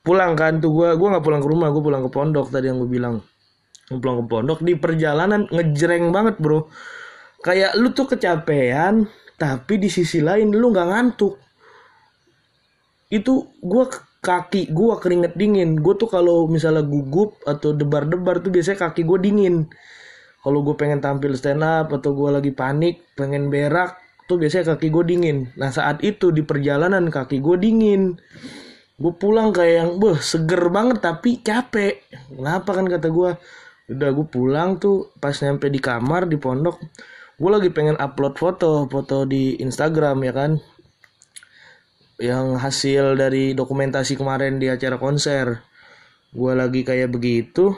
pulang 0.06 0.38
kan 0.38 0.62
tuh 0.62 0.70
gue 0.70 0.90
gue 0.94 1.08
nggak 1.10 1.26
pulang 1.26 1.42
ke 1.42 1.50
rumah 1.50 1.68
gue 1.74 1.82
pulang 1.82 2.02
ke 2.06 2.12
pondok 2.14 2.54
tadi 2.54 2.70
yang 2.70 2.78
gue 2.78 2.90
bilang 2.90 3.26
pulang 3.90 4.26
ke 4.26 4.26
pondok 4.26 4.60
di 4.66 4.74
perjalanan 4.74 5.46
ngejreng 5.50 6.10
banget 6.10 6.42
bro. 6.42 6.66
Kayak 7.46 7.78
lu 7.78 7.94
tuh 7.94 8.10
kecapean 8.10 9.06
tapi 9.38 9.78
di 9.78 9.90
sisi 9.92 10.24
lain 10.24 10.50
lu 10.50 10.74
nggak 10.74 10.90
ngantuk. 10.90 11.38
Itu 13.14 13.54
gue 13.62 13.86
kaki 14.26 14.74
gue 14.74 14.94
keringet 14.98 15.38
dingin. 15.38 15.78
Gue 15.78 15.94
tuh 15.94 16.10
kalau 16.10 16.50
misalnya 16.50 16.82
gugup 16.82 17.38
atau 17.46 17.78
debar-debar 17.78 18.42
tuh 18.42 18.50
biasanya 18.50 18.90
kaki 18.90 19.06
gue 19.06 19.20
dingin. 19.22 19.70
Kalau 20.42 20.66
gue 20.66 20.74
pengen 20.78 21.02
tampil 21.02 21.38
stand 21.38 21.62
up 21.62 21.94
atau 21.94 22.18
gue 22.18 22.30
lagi 22.34 22.50
panik 22.54 23.06
pengen 23.14 23.54
berak 23.54 23.98
tuh 24.26 24.42
biasanya 24.42 24.74
kaki 24.74 24.90
gue 24.90 25.04
dingin. 25.06 25.38
Nah 25.62 25.70
saat 25.70 26.02
itu 26.02 26.34
di 26.34 26.42
perjalanan 26.42 27.14
kaki 27.14 27.38
gue 27.38 27.58
dingin. 27.62 28.18
Gue 28.98 29.14
pulang 29.14 29.54
kayak 29.54 29.76
yang 29.76 29.92
beh 30.02 30.18
seger 30.18 30.74
banget 30.74 31.06
tapi 31.06 31.46
capek. 31.46 32.02
Kenapa 32.34 32.74
kan 32.74 32.86
kata 32.90 33.08
gue 33.14 33.30
udah 33.86 34.10
gue 34.12 34.28
pulang 34.28 34.82
tuh 34.82 35.14
pas 35.22 35.34
nyampe 35.34 35.70
di 35.70 35.78
kamar 35.78 36.26
di 36.26 36.42
pondok 36.42 36.82
gue 37.36 37.52
lagi 37.52 37.68
pengen 37.68 38.00
upload 38.00 38.40
foto 38.40 38.88
foto 38.88 39.28
di 39.28 39.60
Instagram 39.60 40.24
ya 40.24 40.34
kan? 40.34 40.52
Yang 42.16 42.48
hasil 42.64 43.04
dari 43.20 43.52
dokumentasi 43.52 44.16
kemarin 44.16 44.56
di 44.56 44.72
acara 44.72 44.96
konser. 44.96 45.60
Gue 46.32 46.56
lagi 46.56 46.88
kayak 46.88 47.12
begitu 47.12 47.76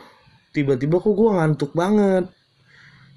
tiba-tiba 0.53 1.01
kok 1.01 1.09
gue 1.09 1.29
ngantuk 1.33 1.71
banget. 1.73 2.29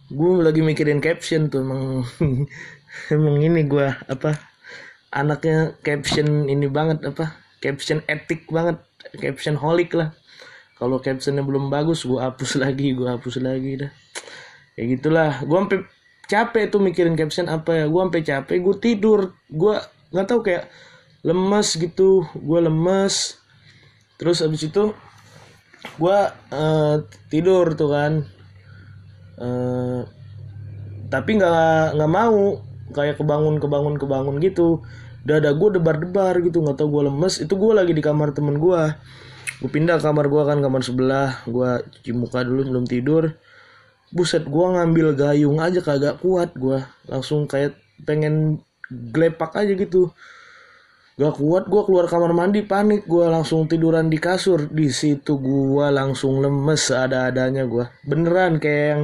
Gue 0.08 0.40
lagi 0.40 0.64
mikirin 0.64 1.04
caption 1.04 1.52
tuh 1.52 1.60
emang 1.60 2.08
emang 3.14 3.36
ini 3.36 3.60
gue 3.68 3.86
apa 4.08 4.40
anaknya 5.12 5.76
caption 5.84 6.48
ini 6.48 6.72
banget 6.72 7.04
apa 7.04 7.36
caption 7.60 8.00
epic 8.08 8.48
banget 8.48 8.80
caption 9.20 9.60
holik 9.60 9.92
lah 9.92 10.16
kalau 10.80 10.96
captionnya 10.96 11.44
belum 11.44 11.68
bagus 11.68 12.08
gue 12.08 12.16
hapus 12.16 12.56
lagi 12.64 12.96
gue 12.96 13.04
hapus 13.04 13.44
lagi 13.44 13.84
dah. 13.84 13.92
Ya 14.80 14.82
gitulah. 14.88 15.44
Gue 15.44 15.60
sampai 15.60 15.78
capek 16.24 16.72
tuh 16.72 16.80
mikirin 16.80 17.20
caption 17.20 17.52
apa 17.52 17.84
ya. 17.84 17.86
Gue 17.92 18.00
sampai 18.00 18.24
capek 18.24 18.56
gue 18.64 18.76
tidur. 18.80 19.20
Gue 19.52 19.76
nggak 20.16 20.26
tahu 20.26 20.40
kayak 20.40 20.72
lemes 21.20 21.76
gitu. 21.76 22.24
Gue 22.32 22.64
lemes. 22.64 23.36
Terus 24.16 24.40
abis 24.40 24.72
itu 24.72 24.96
gue 26.00 26.18
uh, 26.32 26.96
tidur 27.28 27.76
tuh 27.76 27.90
kan. 27.92 28.12
Uh, 29.36 30.08
tapi 31.12 31.36
nggak 31.36 32.00
nggak 32.00 32.12
mau. 32.12 32.64
Kayak 32.96 33.20
kebangun 33.20 33.60
kebangun 33.60 34.00
kebangun 34.00 34.40
gitu. 34.40 34.80
Dada 35.28 35.52
gue 35.52 35.76
debar-debar 35.76 36.40
gitu 36.40 36.64
nggak 36.64 36.80
tahu 36.80 36.88
gue 36.88 37.02
lemes. 37.12 37.36
Itu 37.36 37.60
gue 37.60 37.76
lagi 37.76 37.92
di 37.92 38.00
kamar 38.00 38.32
temen 38.32 38.56
gue 38.56 38.82
gue 39.60 39.68
pindah 39.68 40.00
kamar 40.00 40.26
gue 40.32 40.42
kan 40.48 40.58
kamar 40.58 40.80
sebelah. 40.80 41.44
Gue 41.44 41.84
cuci 41.84 42.12
muka 42.16 42.40
dulu 42.40 42.72
belum 42.72 42.84
tidur. 42.88 43.36
Buset 44.10 44.48
gue 44.48 44.66
ngambil 44.74 45.14
gayung 45.14 45.60
aja 45.60 45.84
kagak 45.84 46.18
kuat 46.18 46.56
gue 46.56 46.82
langsung 47.06 47.46
kayak 47.46 47.76
pengen 48.08 48.64
glepak 48.90 49.52
aja 49.54 49.76
gitu. 49.76 50.10
Gak 51.20 51.36
kuat 51.36 51.68
gue 51.68 51.82
keluar 51.84 52.08
kamar 52.08 52.32
mandi 52.32 52.64
panik 52.64 53.04
gue 53.04 53.28
langsung 53.28 53.68
tiduran 53.68 54.08
di 54.08 54.16
kasur. 54.16 54.72
Di 54.72 54.88
situ 54.88 55.36
gue 55.36 55.86
langsung 55.92 56.40
lemes 56.40 56.88
ada-adanya 56.88 57.68
gue 57.68 57.84
beneran 58.08 58.56
kayak 58.56 58.86
yang 58.88 59.02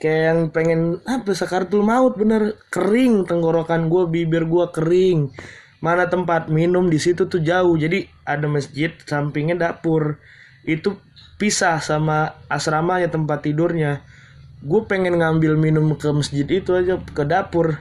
kayak 0.00 0.22
yang 0.30 0.40
pengen 0.54 0.80
apa 1.04 1.34
sakartul 1.34 1.82
maut 1.82 2.14
bener. 2.14 2.54
Kering 2.70 3.26
tenggorokan 3.26 3.90
gue 3.90 4.06
bibir 4.06 4.46
gue 4.46 4.66
kering 4.70 5.34
mana 5.80 6.06
tempat 6.12 6.52
minum 6.52 6.86
di 6.92 7.00
situ 7.00 7.26
tuh 7.26 7.40
jauh. 7.40 7.74
Jadi 7.74 8.04
ada 8.28 8.46
masjid 8.46 8.92
sampingnya 9.04 9.56
dapur. 9.56 10.20
Itu 10.64 11.00
pisah 11.40 11.80
sama 11.80 12.36
asramanya 12.52 13.08
tempat 13.08 13.48
tidurnya. 13.48 14.04
Gue 14.60 14.84
pengen 14.84 15.16
ngambil 15.16 15.56
minum 15.56 15.96
ke 15.96 16.12
masjid 16.12 16.44
itu 16.44 16.76
aja 16.76 17.00
ke 17.00 17.24
dapur. 17.24 17.80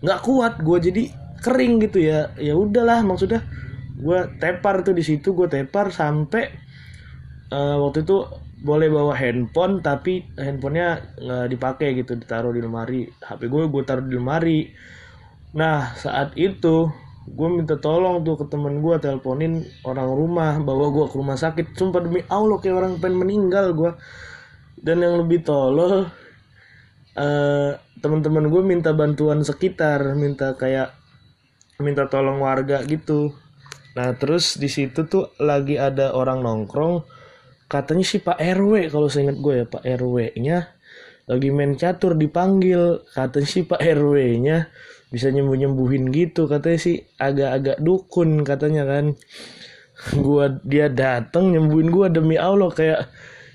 Nggak 0.00 0.20
kuat 0.22 0.54
gue 0.62 0.78
jadi 0.78 1.04
kering 1.42 1.82
gitu 1.90 1.98
ya. 1.98 2.30
Ya 2.38 2.54
udahlah 2.54 3.02
maksudnya 3.02 3.42
gue 4.00 4.18
tepar 4.38 4.86
tuh 4.86 4.94
di 4.94 5.04
situ 5.04 5.34
gue 5.34 5.50
tepar 5.50 5.92
sampai 5.92 6.48
uh, 7.52 7.76
waktu 7.82 8.06
itu 8.06 8.24
boleh 8.60 8.92
bawa 8.92 9.16
handphone 9.16 9.80
tapi 9.80 10.24
handphonenya 10.36 11.16
nggak 11.16 11.46
dipakai 11.50 11.88
gitu 11.98 12.14
ditaruh 12.14 12.54
di 12.54 12.62
lemari. 12.62 13.10
HP 13.10 13.50
gue 13.50 13.66
gue 13.66 13.82
taruh 13.82 14.06
di 14.06 14.14
lemari. 14.14 14.70
Nah 15.58 15.98
saat 15.98 16.38
itu 16.38 17.09
gue 17.28 17.48
minta 17.52 17.76
tolong 17.76 18.24
tuh 18.24 18.40
ke 18.40 18.44
temen 18.48 18.80
gue 18.80 18.94
teleponin 18.96 19.60
orang 19.84 20.08
rumah 20.08 20.56
bawa 20.60 20.88
gue 20.88 21.04
ke 21.12 21.16
rumah 21.20 21.36
sakit. 21.36 21.76
Sumpah 21.76 22.00
demi 22.00 22.24
allah 22.32 22.56
kayak 22.56 22.76
orang 22.76 22.92
pengen 22.96 23.20
meninggal 23.20 23.76
gue 23.76 23.92
dan 24.80 25.04
yang 25.04 25.20
lebih 25.20 25.44
tolol 25.44 26.08
uh, 27.16 27.70
teman-teman 28.00 28.48
gue 28.48 28.62
minta 28.64 28.96
bantuan 28.96 29.44
sekitar 29.44 30.16
minta 30.16 30.56
kayak 30.56 30.96
minta 31.80 32.08
tolong 32.08 32.40
warga 32.40 32.80
gitu. 32.88 33.36
Nah 33.96 34.16
terus 34.16 34.56
di 34.56 34.68
situ 34.72 35.04
tuh 35.04 35.32
lagi 35.40 35.76
ada 35.76 36.16
orang 36.16 36.40
nongkrong. 36.40 37.04
Katanya 37.70 38.02
sih 38.02 38.18
Pak 38.18 38.38
RW 38.40 38.90
kalau 38.90 39.06
saya 39.06 39.30
ingat 39.30 39.38
gue 39.38 39.54
ya 39.62 39.66
Pak 39.68 39.84
RW 39.86 40.16
nya 40.42 40.74
lagi 41.28 41.48
main 41.52 41.76
catur 41.76 42.16
dipanggil. 42.16 43.04
Katanya 43.12 43.48
sih 43.48 43.62
Pak 43.68 43.78
RW 43.78 44.16
nya 44.42 44.66
bisa 45.10 45.28
nyembuh 45.28 45.58
nyembuhin 45.58 46.14
gitu 46.14 46.46
katanya 46.46 46.78
sih 46.78 46.96
agak-agak 47.18 47.82
dukun 47.82 48.46
katanya 48.46 48.86
kan. 48.86 49.04
Gua 50.24 50.48
dia 50.64 50.88
datang 50.88 51.52
nyembuhin 51.52 51.92
gua 51.92 52.08
demi 52.08 52.40
Allah 52.40 52.72
kayak 52.72 53.10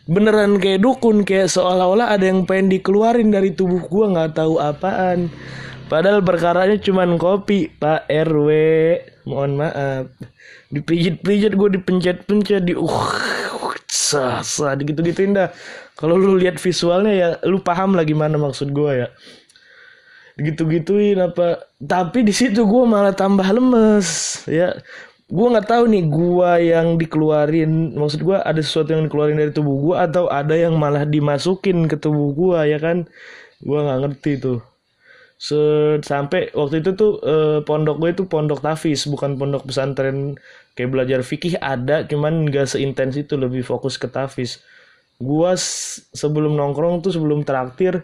beneran 0.06 0.62
kayak 0.62 0.86
dukun 0.86 1.26
kayak 1.26 1.50
seolah-olah 1.50 2.14
ada 2.14 2.30
yang 2.30 2.46
pengen 2.46 2.70
dikeluarin 2.70 3.34
dari 3.34 3.58
tubuh 3.58 3.82
gua 3.90 4.14
nggak 4.14 4.38
tahu 4.38 4.62
apaan. 4.62 5.34
Padahal 5.86 6.26
perkaranya 6.26 6.78
cuman 6.82 7.18
kopi 7.22 7.70
Pak 7.70 8.10
RW 8.10 8.50
mohon 9.30 9.58
maaf. 9.58 10.10
Dipijit-pijit 10.74 11.54
gue 11.54 11.70
dipencet-pencet 11.78 12.66
di 12.66 12.74
uh 12.74 13.10
sah 13.86 14.42
sah 14.42 14.74
gitu 14.78 15.02
gituin 15.02 15.38
dah. 15.38 15.54
Kalau 15.94 16.18
lu 16.18 16.42
lihat 16.42 16.58
visualnya 16.58 17.14
ya 17.14 17.30
lu 17.46 17.62
paham 17.62 17.94
lah 17.94 18.06
gimana 18.06 18.38
maksud 18.38 18.74
gue 18.74 19.06
ya 19.06 19.08
gitu 20.40 20.68
gituin 20.68 21.20
apa. 21.20 21.64
Tapi 21.80 22.28
di 22.28 22.34
situ 22.36 22.64
gue 22.68 22.84
malah 22.88 23.16
tambah 23.16 23.46
lemes 23.46 24.42
ya. 24.50 24.76
Gue 25.26 25.48
nggak 25.50 25.68
tahu 25.72 25.84
nih 25.90 26.06
gue 26.06 26.52
yang 26.70 26.88
dikeluarin 27.02 27.98
maksud 27.98 28.22
gue 28.22 28.38
ada 28.38 28.62
sesuatu 28.62 28.94
yang 28.94 29.10
dikeluarin 29.10 29.42
dari 29.42 29.50
tubuh 29.50 29.76
gue 29.82 29.96
atau 29.98 30.30
ada 30.30 30.54
yang 30.54 30.78
malah 30.78 31.02
dimasukin 31.08 31.90
ke 31.90 31.98
tubuh 31.98 32.36
gue 32.36 32.60
ya 32.70 32.78
kan? 32.78 33.08
Gue 33.64 33.80
nggak 33.82 34.00
ngerti 34.06 34.32
tuh. 34.38 34.60
Se 35.36 35.60
sampai 36.00 36.54
waktu 36.56 36.80
itu 36.80 36.96
tuh 36.96 37.12
eh, 37.26 37.60
pondok 37.66 38.00
gue 38.00 38.10
itu 38.16 38.24
pondok 38.30 38.62
tafis 38.64 39.08
bukan 39.10 39.40
pondok 39.40 39.66
pesantren. 39.68 40.38
Kayak 40.76 40.92
belajar 40.92 41.20
fikih 41.24 41.56
ada 41.64 42.04
cuman 42.04 42.52
gak 42.52 42.68
seintens 42.76 43.16
itu 43.16 43.40
lebih 43.40 43.64
fokus 43.64 43.96
ke 43.96 44.12
tafis. 44.12 44.60
Gue 45.16 45.56
sebelum 46.12 46.60
nongkrong 46.60 47.00
tuh 47.00 47.16
sebelum 47.16 47.48
traktir 47.48 48.04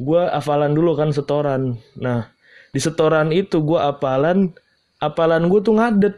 gue 0.00 0.22
hafalan 0.32 0.72
dulu 0.72 0.96
kan 0.96 1.12
setoran. 1.12 1.76
Nah 2.00 2.32
di 2.72 2.80
setoran 2.80 3.28
itu 3.30 3.60
gue 3.60 3.76
hafalan 3.76 4.50
hafalan 4.98 5.46
gue 5.52 5.60
tuh 5.60 5.76
ngadet. 5.76 6.16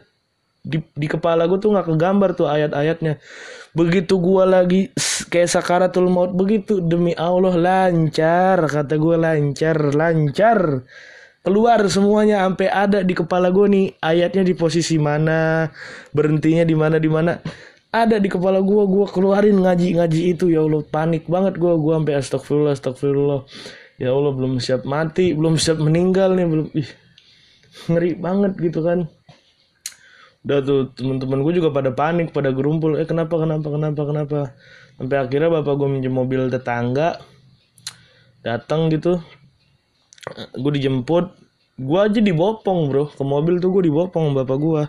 Di, 0.63 0.79
di 0.95 1.11
kepala 1.11 1.43
gue 1.43 1.59
tuh 1.59 1.75
nggak 1.75 1.91
kegambar 1.91 2.39
tuh 2.39 2.47
ayat-ayatnya. 2.47 3.19
Begitu 3.75 4.15
gue 4.15 4.43
lagi 4.47 4.81
kayak 5.27 5.51
sakaratul 5.51 6.07
maut 6.07 6.31
begitu 6.31 6.79
demi 6.79 7.11
Allah 7.19 7.59
lancar 7.59 8.63
kata 8.71 8.95
gue 8.95 9.15
lancar 9.19 9.91
lancar. 9.91 10.87
Keluar 11.43 11.83
semuanya 11.91 12.47
sampai 12.47 12.71
ada 12.71 13.03
di 13.03 13.11
kepala 13.11 13.51
gue 13.51 13.67
nih 13.67 13.85
ayatnya 13.99 14.47
di 14.47 14.55
posisi 14.55 14.95
mana 14.95 15.67
berhentinya 16.15 16.63
di 16.63 16.71
mana 16.71 16.95
di 16.95 17.11
mana 17.11 17.35
ada 17.93 18.17
di 18.17 18.25
kepala 18.25 18.57
gue 18.65 18.83
gue 18.89 19.05
keluarin 19.13 19.61
ngaji 19.61 20.01
ngaji 20.01 20.19
itu. 20.33 20.49
Ya 20.49 20.65
Allah 20.65 20.81
panik 20.81 21.29
banget 21.29 21.61
gue 21.61 21.69
gue 21.77 21.93
sampai 21.93 22.15
astagfirullah 22.17 22.73
astagfirullah. 22.73 23.41
Ya 24.01 24.09
Allah 24.09 24.33
belum 24.33 24.57
siap 24.57 24.81
mati 24.89 25.37
belum 25.37 25.61
siap 25.61 25.77
meninggal 25.77 26.33
nih 26.33 26.47
belum. 26.49 26.67
Ih 26.73 26.89
ngeri 27.93 28.17
banget 28.17 28.57
gitu 28.57 28.81
kan. 28.81 29.05
Udah 30.43 30.59
tuh 30.65 30.89
teman-teman 30.97 31.45
gue 31.45 31.53
juga 31.61 31.69
pada 31.69 31.93
panik 31.93 32.33
pada 32.33 32.49
gerumpul. 32.49 32.97
Eh 32.97 33.05
kenapa 33.05 33.37
kenapa 33.37 33.69
kenapa 33.69 34.01
kenapa? 34.09 34.39
Sampai 34.97 35.17
akhirnya 35.21 35.61
bapak 35.61 35.73
gue 35.77 35.87
minjem 35.87 36.13
mobil 36.17 36.49
tetangga 36.49 37.21
datang 38.41 38.89
gitu. 38.89 39.21
Gue 40.57 40.71
dijemput. 40.73 41.29
Gue 41.77 41.99
aja 42.01 42.17
dibopong 42.21 42.89
bro. 42.89 43.05
Ke 43.13 43.21
mobil 43.21 43.61
tuh 43.61 43.69
gue 43.69 43.85
dibopong 43.85 44.33
bapak 44.33 44.57
gue 44.57 44.83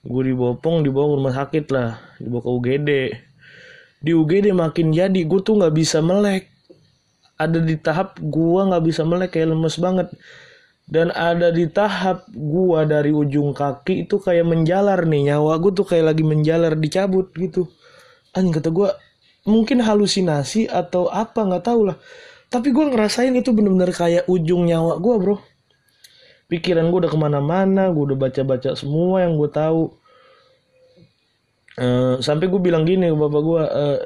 gue 0.00 0.22
dibopong 0.32 0.80
dibawa 0.80 1.06
ke 1.12 1.14
rumah 1.20 1.34
sakit 1.34 1.64
lah. 1.72 1.90
Dibawa 2.16 2.40
ke 2.40 2.50
UGD 2.50 2.90
di 4.00 4.16
UGD 4.16 4.56
makin 4.56 4.96
jadi 4.96 5.20
gue 5.28 5.40
tuh 5.44 5.60
nggak 5.60 5.74
bisa 5.76 6.00
melek. 6.00 6.48
Ada 7.40 7.60
di 7.60 7.76
tahap 7.76 8.20
gue 8.20 8.60
nggak 8.68 8.84
bisa 8.84 9.04
melek 9.04 9.36
kayak 9.36 9.52
lemes 9.52 9.76
banget. 9.76 10.08
Dan 10.90 11.14
ada 11.14 11.54
di 11.54 11.70
tahap 11.70 12.26
gua 12.34 12.82
dari 12.82 13.14
ujung 13.14 13.54
kaki 13.54 14.10
itu 14.10 14.18
kayak 14.18 14.42
menjalar 14.42 15.06
nih. 15.06 15.30
Nyawa 15.30 15.54
gua 15.62 15.70
tuh 15.70 15.86
kayak 15.86 16.10
lagi 16.10 16.26
menjalar 16.26 16.74
dicabut 16.74 17.30
gitu. 17.38 17.70
Anjing 18.34 18.50
kata 18.50 18.74
gua 18.74 18.98
mungkin 19.46 19.78
halusinasi 19.86 20.66
atau 20.66 21.06
apa 21.06 21.46
nggak 21.46 21.62
tahu 21.62 21.94
lah. 21.94 21.96
Tapi 22.50 22.74
gua 22.74 22.90
ngerasain 22.90 23.30
itu 23.38 23.54
bener-bener 23.54 23.94
kayak 23.94 24.26
ujung 24.26 24.66
nyawa 24.66 24.98
gua 24.98 25.14
bro 25.22 25.36
pikiran 26.50 26.90
gua 26.90 27.06
udah 27.06 27.12
ke 27.14 27.18
mana-mana 27.18 27.88
gua 27.94 28.12
udah 28.12 28.18
baca-baca 28.18 28.74
semua 28.74 29.22
yang 29.22 29.38
gua 29.38 29.50
tahu. 29.50 29.94
Uh, 31.78 32.18
sampai 32.18 32.50
gua 32.50 32.60
bilang 32.60 32.82
gini 32.82 33.08
ke 33.08 33.16
bapak 33.16 33.42
gua 33.46 33.62
uh, 33.70 33.98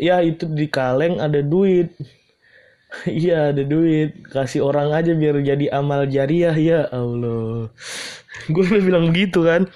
ya 0.00 0.24
itu 0.24 0.48
di 0.48 0.66
kaleng 0.72 1.20
ada 1.20 1.44
duit. 1.44 1.92
Iya 3.10 3.50
ada 3.50 3.66
duit. 3.66 4.22
Kasih 4.30 4.62
orang 4.62 4.94
aja 4.94 5.18
biar 5.18 5.42
jadi 5.42 5.66
amal 5.74 6.06
jariah. 6.06 6.54
Ya 6.54 6.86
Allah. 6.94 7.66
Gue 8.54 8.62
udah 8.62 8.82
bilang 8.86 9.10
begitu 9.10 9.42
kan. 9.42 9.66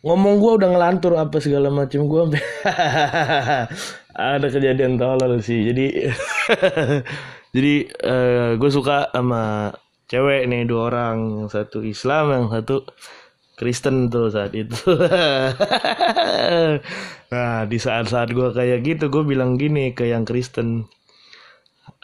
Ngomong 0.00 0.38
gue 0.38 0.52
udah 0.62 0.70
ngelantur 0.70 1.18
apa 1.18 1.42
segala 1.42 1.66
macam 1.66 2.06
gue 2.06 2.22
Ada 4.16 4.46
kejadian 4.48 4.96
tolol 4.96 5.42
sih. 5.42 5.66
Jadi 5.66 6.08
Jadi 7.56 7.88
uh, 8.04 8.12
eh, 8.12 8.60
gue 8.60 8.68
suka 8.68 9.08
sama 9.16 9.72
cewek 10.12 10.44
nih 10.44 10.68
dua 10.68 10.92
orang 10.92 11.40
Yang 11.40 11.50
satu 11.56 11.80
Islam 11.80 12.24
yang 12.28 12.46
satu 12.52 12.84
Kristen 13.56 14.12
tuh 14.12 14.28
saat 14.28 14.52
itu. 14.52 14.76
nah 17.32 17.64
di 17.64 17.80
saat-saat 17.80 18.28
gue 18.36 18.52
kayak 18.52 18.84
gitu 18.84 19.08
gue 19.08 19.24
bilang 19.24 19.56
gini 19.56 19.96
ke 19.96 20.12
yang 20.12 20.28
Kristen. 20.28 20.84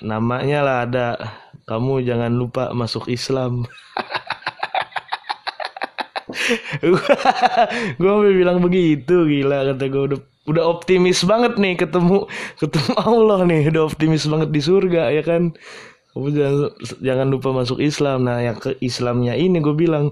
Namanya 0.00 0.64
lah 0.64 0.88
ada. 0.88 1.20
Kamu 1.68 2.00
jangan 2.00 2.32
lupa 2.32 2.72
masuk 2.72 3.12
Islam. 3.12 3.68
gue 8.00 8.32
bilang 8.32 8.64
begitu 8.64 9.28
gila 9.28 9.68
kata 9.68 9.84
gue 9.92 10.02
udah 10.08 10.31
udah 10.42 10.64
optimis 10.66 11.22
banget 11.22 11.54
nih 11.54 11.78
ketemu 11.78 12.26
ketemu 12.60 12.92
Allah 12.98 13.46
nih. 13.46 13.70
Udah 13.70 13.82
optimis 13.86 14.26
banget 14.26 14.50
di 14.50 14.60
surga 14.62 15.14
ya 15.14 15.22
kan? 15.22 15.54
Kamu 16.12 16.28
jangan 16.34 16.70
jangan 17.00 17.26
lupa 17.30 17.48
masuk 17.54 17.78
Islam. 17.78 18.26
Nah 18.26 18.42
yang 18.42 18.58
ke 18.58 18.74
Islamnya 18.82 19.38
ini 19.38 19.62
gue 19.62 19.74
bilang 19.74 20.10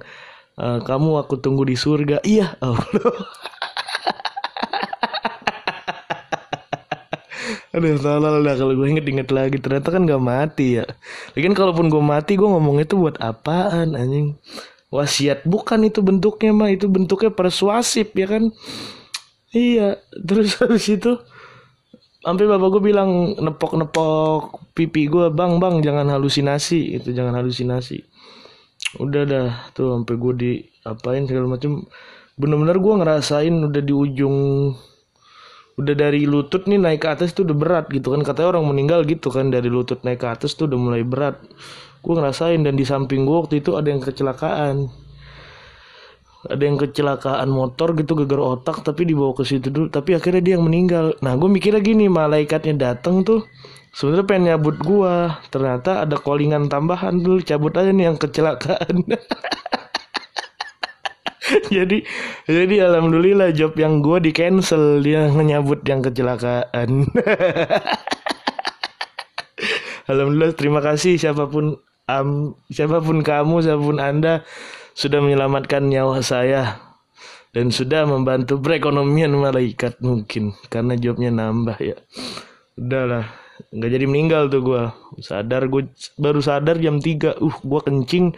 uh, 0.56 0.78
kamu 0.86 1.18
aku 1.26 1.42
tunggu 1.42 1.66
di 1.66 1.74
surga. 1.74 2.22
Iya 2.22 2.54
Allah. 2.62 2.86
Aduh 7.70 7.94
salah 8.02 8.34
lah 8.34 8.58
kalau 8.58 8.74
gue 8.74 8.86
inget-inget 8.86 9.30
lagi. 9.30 9.58
Ternyata 9.58 9.94
kan 9.94 10.02
gak 10.06 10.22
mati 10.22 10.82
ya. 10.82 10.86
Lagian 11.38 11.54
kalaupun 11.54 11.86
gue 11.86 12.02
mati 12.02 12.34
gue 12.34 12.46
ngomong 12.46 12.82
itu 12.82 12.98
buat 12.98 13.14
apaan 13.22 13.94
anjing? 13.94 14.34
Wasiat. 14.90 15.46
Bukan 15.46 15.86
itu 15.86 16.02
bentuknya 16.02 16.50
mah 16.50 16.66
Itu 16.74 16.90
bentuknya 16.90 17.30
persuasif 17.30 18.10
ya 18.10 18.26
kan 18.26 18.50
Iya 19.50 19.98
Terus 20.14 20.54
habis 20.62 20.86
itu 20.86 21.18
Sampai 22.20 22.44
bapak 22.46 22.68
gue 22.78 22.82
bilang 22.92 23.34
Nepok-nepok 23.38 24.74
pipi 24.76 25.10
gue 25.10 25.32
Bang 25.34 25.58
bang 25.58 25.82
jangan 25.82 26.06
halusinasi 26.10 27.00
Itu 27.00 27.10
jangan 27.10 27.38
halusinasi. 27.40 27.98
Udah 28.98 29.22
dah 29.22 29.48
tuh 29.70 29.94
sampai 29.94 30.14
gue 30.18 30.32
di 30.34 30.52
apain 30.82 31.22
segala 31.28 31.54
macam 31.54 31.86
bener-bener 32.40 32.80
gue 32.80 32.94
ngerasain 33.04 33.52
udah 33.52 33.82
di 33.84 33.94
ujung 33.94 34.36
udah 35.78 35.94
dari 35.94 36.26
lutut 36.26 36.66
nih 36.66 36.80
naik 36.80 37.06
ke 37.06 37.08
atas 37.08 37.30
tuh 37.30 37.46
udah 37.46 37.54
berat 37.54 37.86
gitu 37.94 38.10
kan. 38.10 38.26
Katanya 38.26 38.58
orang 38.58 38.66
meninggal 38.66 39.06
gitu 39.06 39.30
kan 39.30 39.54
dari 39.54 39.70
lutut 39.70 40.02
naik 40.02 40.26
ke 40.26 40.28
atas 40.28 40.58
tuh 40.58 40.66
udah 40.66 40.78
mulai 40.80 41.02
berat. 41.06 41.38
Gue 42.02 42.18
ngerasain 42.18 42.58
dan 42.66 42.74
di 42.74 42.82
samping 42.82 43.22
gue 43.22 43.36
waktu 43.46 43.62
itu 43.62 43.78
ada 43.78 43.94
yang 43.94 44.02
kecelakaan 44.02 44.90
ada 46.48 46.62
yang 46.64 46.80
kecelakaan 46.80 47.52
motor 47.52 47.92
gitu 47.92 48.16
geger 48.24 48.40
otak 48.40 48.80
tapi 48.80 49.04
dibawa 49.04 49.36
ke 49.36 49.44
situ 49.44 49.68
dulu. 49.68 49.92
Tapi 49.92 50.16
akhirnya 50.16 50.40
dia 50.40 50.54
yang 50.56 50.64
meninggal. 50.64 51.12
Nah 51.20 51.36
gue 51.36 51.48
mikirnya 51.52 51.84
gini 51.84 52.08
malaikatnya 52.08 52.96
datang 52.96 53.20
tuh 53.20 53.44
sebenarnya 53.92 54.24
pengen 54.24 54.44
nyabut 54.54 54.80
gua. 54.80 55.36
Ternyata 55.52 56.08
ada 56.08 56.16
callingan 56.16 56.72
tambahan 56.72 57.20
dulu 57.20 57.44
cabut 57.44 57.76
aja 57.76 57.92
nih 57.92 58.08
yang 58.08 58.16
kecelakaan. 58.16 59.04
Jadi 61.50 62.06
jadi 62.46 62.86
alhamdulillah 62.86 63.50
job 63.50 63.74
yang 63.74 63.98
gua 63.98 64.22
di 64.22 64.30
cancel 64.30 65.02
dia 65.02 65.26
nyabut 65.26 65.82
yang 65.82 65.98
kecelakaan. 65.98 67.02
Alhamdulillah 70.10 70.54
terima 70.58 70.80
kasih 70.82 71.18
siapa 71.18 71.46
pun 71.46 71.78
um, 72.10 72.54
siapa 72.70 72.98
pun 72.98 73.22
kamu 73.22 73.62
siapa 73.62 73.82
pun 73.82 73.98
anda 74.02 74.42
sudah 74.94 75.18
menyelamatkan 75.22 75.86
nyawa 75.86 76.20
saya 76.20 76.90
dan 77.50 77.74
sudah 77.74 78.06
membantu 78.06 78.62
perekonomian 78.62 79.34
malaikat 79.34 79.98
mungkin 79.98 80.54
karena 80.70 80.94
jobnya 80.94 81.34
nambah 81.34 81.78
ya. 81.82 81.96
Udahlah 82.78 83.26
nggak 83.70 83.90
jadi 83.92 84.06
meninggal 84.08 84.48
tuh 84.48 84.62
gue 84.64 84.82
sadar 85.20 85.68
gue 85.68 85.92
baru 86.16 86.40
sadar 86.40 86.80
jam 86.80 86.96
3 86.96 87.44
uh 87.44 87.56
gue 87.60 87.80
kencing 87.84 88.32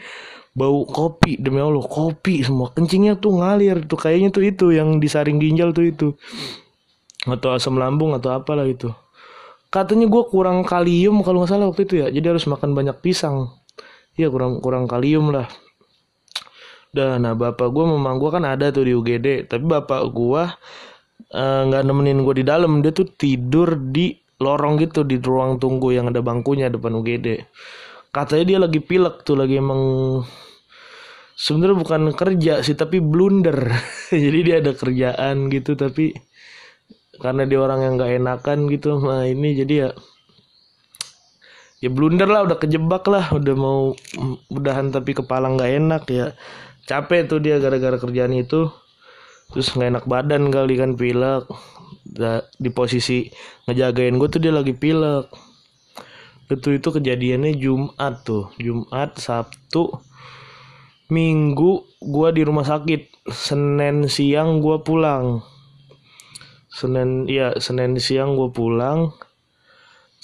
bau 0.53 0.85
kopi 0.85 1.41
demi 1.41 1.61
allah 1.61 1.85
kopi 1.85 2.45
semua. 2.45 2.73
Kencingnya 2.73 3.17
tuh 3.21 3.41
ngalir 3.41 3.85
tuh 3.85 4.01
kayaknya 4.01 4.33
tuh 4.33 4.45
itu 4.45 4.73
yang 4.73 5.01
disaring 5.01 5.41
ginjal 5.41 5.73
tuh 5.73 5.89
itu. 5.89 6.09
Atau 7.29 7.55
asam 7.55 7.79
lambung 7.79 8.17
atau 8.17 8.35
apalah 8.35 8.67
itu. 8.67 8.91
Katanya 9.73 10.05
gue 10.05 10.23
kurang 10.29 10.67
kalium 10.69 11.25
kalau 11.25 11.45
nggak 11.45 11.51
salah 11.53 11.67
waktu 11.71 11.89
itu 11.89 11.95
ya. 12.05 12.07
Jadi 12.13 12.27
harus 12.37 12.45
makan 12.45 12.77
banyak 12.77 12.97
pisang. 13.01 13.49
Iya 14.13 14.29
kurang 14.29 14.61
kurang 14.61 14.85
kalium 14.85 15.33
lah 15.33 15.49
Dah, 16.93 17.17
nah 17.17 17.33
bapak 17.33 17.73
gue 17.73 17.85
memang 17.89 18.21
gue 18.21 18.29
kan 18.29 18.45
ada 18.45 18.69
tuh 18.69 18.85
di 18.85 18.93
UGD 18.93 19.49
tapi 19.49 19.65
bapak 19.65 20.13
gue 20.13 20.43
eh, 21.33 21.61
nggak 21.65 21.83
uh, 21.83 21.87
nemenin 21.89 22.21
gue 22.21 22.35
di 22.41 22.45
dalam. 22.45 22.85
Dia 22.85 22.93
tuh 22.93 23.09
tidur 23.17 23.81
di 23.81 24.13
lorong 24.45 24.77
gitu 24.77 25.01
di 25.01 25.17
ruang 25.17 25.57
tunggu 25.57 25.89
yang 25.97 26.13
ada 26.13 26.21
bangkunya 26.21 26.69
depan 26.69 26.99
UGD 26.99 27.47
katanya 28.13 28.45
dia 28.45 28.59
lagi 28.61 28.81
pilek 28.83 29.25
tuh 29.25 29.41
lagi 29.41 29.57
emang 29.57 29.81
sebenarnya 31.33 31.77
bukan 31.81 32.03
kerja 32.13 32.61
sih 32.61 32.77
tapi 32.77 33.01
blunder. 33.01 33.73
Jadi 34.13 34.39
dia 34.45 34.57
ada 34.61 34.73
kerjaan 34.77 35.49
gitu 35.49 35.73
tapi 35.79 36.13
karena 37.23 37.49
dia 37.49 37.57
orang 37.61 37.81
yang 37.87 37.95
nggak 37.97 38.13
enakan 38.21 38.59
gitu 38.73 38.99
nah 38.99 39.23
ini 39.29 39.55
jadi 39.55 39.75
ya 39.87 39.89
ya 41.85 41.89
blunder 41.93 42.27
lah 42.27 42.49
udah 42.49 42.59
kejebak 42.59 43.05
lah 43.07 43.31
udah 43.31 43.55
mau 43.55 43.93
udahan 44.51 44.91
tapi 44.91 45.15
kepala 45.15 45.53
nggak 45.55 45.71
enak 45.83 46.03
ya 46.09 46.27
capek 46.87 47.31
tuh 47.31 47.39
dia 47.39 47.59
gara-gara 47.63 47.97
kerjaan 47.99 48.35
itu. 48.35 48.71
Terus 49.53 49.69
nggak 49.77 49.89
enak 49.93 50.05
badan 50.09 50.49
kali 50.49 50.81
kan 50.81 50.97
pilek. 50.97 51.45
Di 52.57 52.71
posisi 52.73 53.29
ngejagain 53.69 54.17
gue 54.17 54.29
tuh 54.29 54.41
dia 54.41 54.53
lagi 54.53 54.73
pilek. 54.73 55.29
Itu 56.49 56.73
itu 56.73 56.89
kejadiannya 56.89 57.57
Jumat 57.57 58.25
tuh. 58.25 58.53
Jumat 58.61 59.17
Sabtu 59.21 59.93
Minggu 61.13 61.85
gue 62.01 62.29
di 62.33 62.43
rumah 62.43 62.65
sakit. 62.65 63.29
Senin 63.29 64.09
siang 64.09 64.65
gue 64.65 64.81
pulang. 64.81 65.45
Senin 66.73 67.29
ya 67.29 67.53
Senin 67.61 68.01
siang 68.01 68.35
gue 68.35 68.49
pulang. 68.49 69.13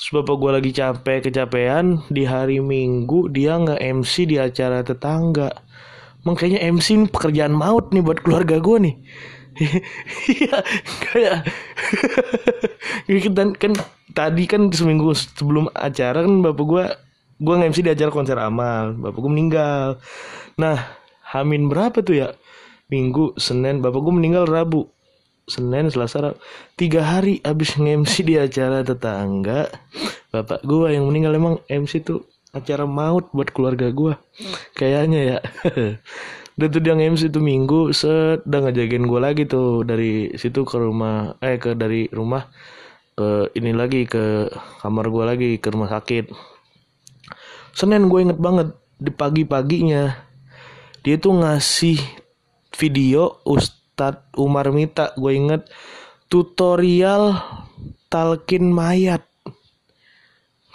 Terus 0.01 0.09
bapak 0.14 0.37
gue 0.40 0.51
lagi 0.57 0.71
capek 0.73 1.29
kecapean. 1.29 2.01
Di 2.09 2.25
hari 2.25 2.64
Minggu 2.64 3.29
dia 3.29 3.61
nggak 3.61 3.85
MC 4.01 4.25
di 4.25 4.40
acara 4.40 4.81
tetangga 4.81 5.68
makanya 6.29 6.61
MC 6.61 7.01
ini 7.01 7.07
pekerjaan 7.09 7.57
maut 7.57 7.88
nih 7.97 8.05
buat 8.05 8.21
keluarga 8.21 8.61
gue 8.61 8.79
nih. 8.85 8.97
Iya 10.29 10.62
kayak 11.03 11.37
dan 13.37 13.59
kan 13.59 13.73
tadi 14.14 14.47
kan 14.47 14.71
seminggu 14.71 15.11
sebelum 15.17 15.67
acara 15.75 16.23
kan 16.23 16.35
bapak 16.45 16.64
gue 16.69 16.85
gue 17.38 17.55
nge-MC 17.55 17.79
di 17.87 17.91
acara 17.91 18.11
konser 18.11 18.38
amal. 18.38 18.95
Bapak 18.95 19.19
gue 19.19 19.31
meninggal. 19.31 19.99
Nah 20.59 20.79
Hamin 21.35 21.67
berapa 21.67 22.03
tuh 22.03 22.14
ya? 22.23 22.29
Minggu 22.88 23.35
Senin 23.38 23.83
bapak 23.83 23.99
gue 23.99 24.14
meninggal 24.14 24.45
Rabu. 24.47 24.87
Senin 25.49 25.88
Selasa 25.88 26.31
Rabu. 26.31 26.38
Tiga 26.79 27.03
hari 27.03 27.43
abis 27.43 27.79
nge-MC 27.79 28.14
di 28.27 28.35
acara 28.38 28.87
tetangga 28.87 29.71
bapak 30.31 30.62
gue 30.62 30.95
yang 30.95 31.07
meninggal. 31.11 31.35
Emang 31.35 31.55
MC 31.67 32.03
tuh 32.05 32.27
acara 32.56 32.88
maut 32.88 33.28
buat 33.37 33.52
keluarga 33.52 33.92
gue 33.92 34.14
kayaknya 34.72 35.20
ya. 35.37 35.38
Udah 36.58 36.68
tuh 36.74 36.82
dia 36.82 36.98
nge-MC 36.98 37.30
tuh 37.30 37.38
minggu 37.38 37.94
udah 38.42 38.61
ngejagain 38.66 39.06
gue 39.06 39.20
lagi 39.22 39.46
tuh 39.46 39.87
dari 39.87 40.34
situ 40.34 40.66
ke 40.66 40.74
rumah 40.74 41.38
eh 41.38 41.54
ke 41.54 41.78
dari 41.78 42.11
rumah 42.11 42.50
ke 43.14 43.54
ini 43.54 43.70
lagi 43.70 44.11
ke 44.11 44.50
kamar 44.82 45.06
gue 45.06 45.22
lagi 45.22 45.50
ke 45.62 45.68
rumah 45.70 45.87
sakit. 45.87 46.34
Senin 47.78 48.11
gue 48.11 48.26
inget 48.26 48.42
banget 48.42 48.74
di 48.98 49.14
pagi-paginya 49.14 50.18
dia 51.06 51.14
tuh 51.14 51.38
ngasih 51.38 52.02
video 52.74 53.38
Ustadz 53.46 54.34
Umar 54.34 54.74
Mita 54.74 55.14
gue 55.14 55.30
inget 55.38 55.62
tutorial 56.26 57.38
talkin 58.11 58.74
mayat 58.74 59.28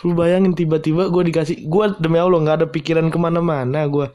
lu 0.04 0.13
bayangin 0.13 0.54
tiba-tiba 0.54 1.08
gue 1.08 1.24
dikasih 1.32 1.63
gue 1.66 1.86
demi 1.98 2.20
allah 2.20 2.39
nggak 2.44 2.58
ada 2.63 2.68
pikiran 2.68 3.08
ke 3.08 3.18
mana-mana 3.18 3.88
gue 3.88 4.12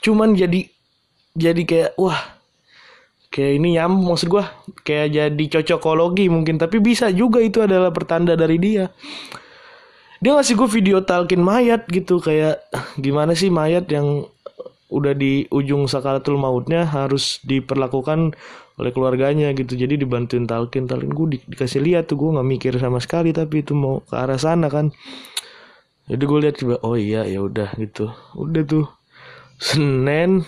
cuman 0.00 0.32
jadi 0.32 0.66
jadi 1.38 1.62
kayak 1.62 1.92
wah 2.00 2.38
kayak 3.28 3.60
ini 3.60 3.78
nyambung 3.78 4.16
maksud 4.16 4.28
gue 4.32 4.44
kayak 4.82 5.08
jadi 5.14 5.44
cocokologi 5.58 6.26
mungkin. 6.26 6.56
Tapi 6.56 6.80
bisa 6.80 7.12
juga 7.12 7.38
itu 7.38 7.62
adalah 7.62 7.92
pertanda 7.92 8.34
dari 8.34 8.56
dia. 8.58 8.90
Dia 10.18 10.34
ngasih 10.34 10.58
gue 10.58 10.68
video 10.82 10.98
talkin 11.06 11.38
mayat 11.38 11.86
gitu 11.86 12.18
kayak 12.18 12.58
gimana 12.98 13.38
sih 13.38 13.54
mayat 13.54 13.86
yang 13.86 14.26
udah 14.88 15.12
di 15.12 15.44
ujung 15.52 15.84
sakaratul 15.84 16.40
mautnya 16.40 16.88
harus 16.88 17.44
diperlakukan 17.44 18.32
oleh 18.78 18.90
keluarganya 18.94 19.52
gitu. 19.52 19.76
Jadi 19.76 20.00
dibantuin 20.00 20.48
talkin 20.48 20.88
talkin 20.88 21.12
gue 21.12 21.26
di, 21.36 21.38
dikasih 21.44 21.84
lihat 21.84 22.08
tuh 22.08 22.16
gue 22.16 22.30
nggak 22.38 22.48
mikir 22.48 22.72
sama 22.80 23.02
sekali 23.02 23.36
tapi 23.36 23.60
itu 23.66 23.76
mau 23.76 24.00
ke 24.00 24.14
arah 24.16 24.40
sana 24.40 24.72
kan. 24.72 24.94
Jadi 26.08 26.22
gue 26.24 26.38
lihat 26.40 26.54
coba 26.56 26.76
oh 26.86 26.96
iya 26.96 27.28
ya 27.28 27.44
udah 27.44 27.76
gitu. 27.76 28.08
Udah 28.32 28.62
tuh 28.64 28.86
senin 29.60 30.46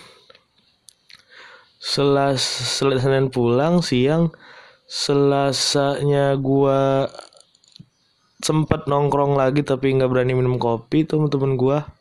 selas 1.81 2.41
selas 2.81 3.05
senin 3.05 3.29
pulang 3.29 3.85
siang 3.85 4.33
selasanya 4.89 6.37
gue 6.41 6.81
sempat 8.41 8.89
nongkrong 8.89 9.37
lagi 9.37 9.61
tapi 9.61 9.93
nggak 9.97 10.09
berani 10.09 10.33
minum 10.33 10.57
kopi 10.57 11.05
tuh 11.05 11.29
temen 11.29 11.61
gue 11.61 12.00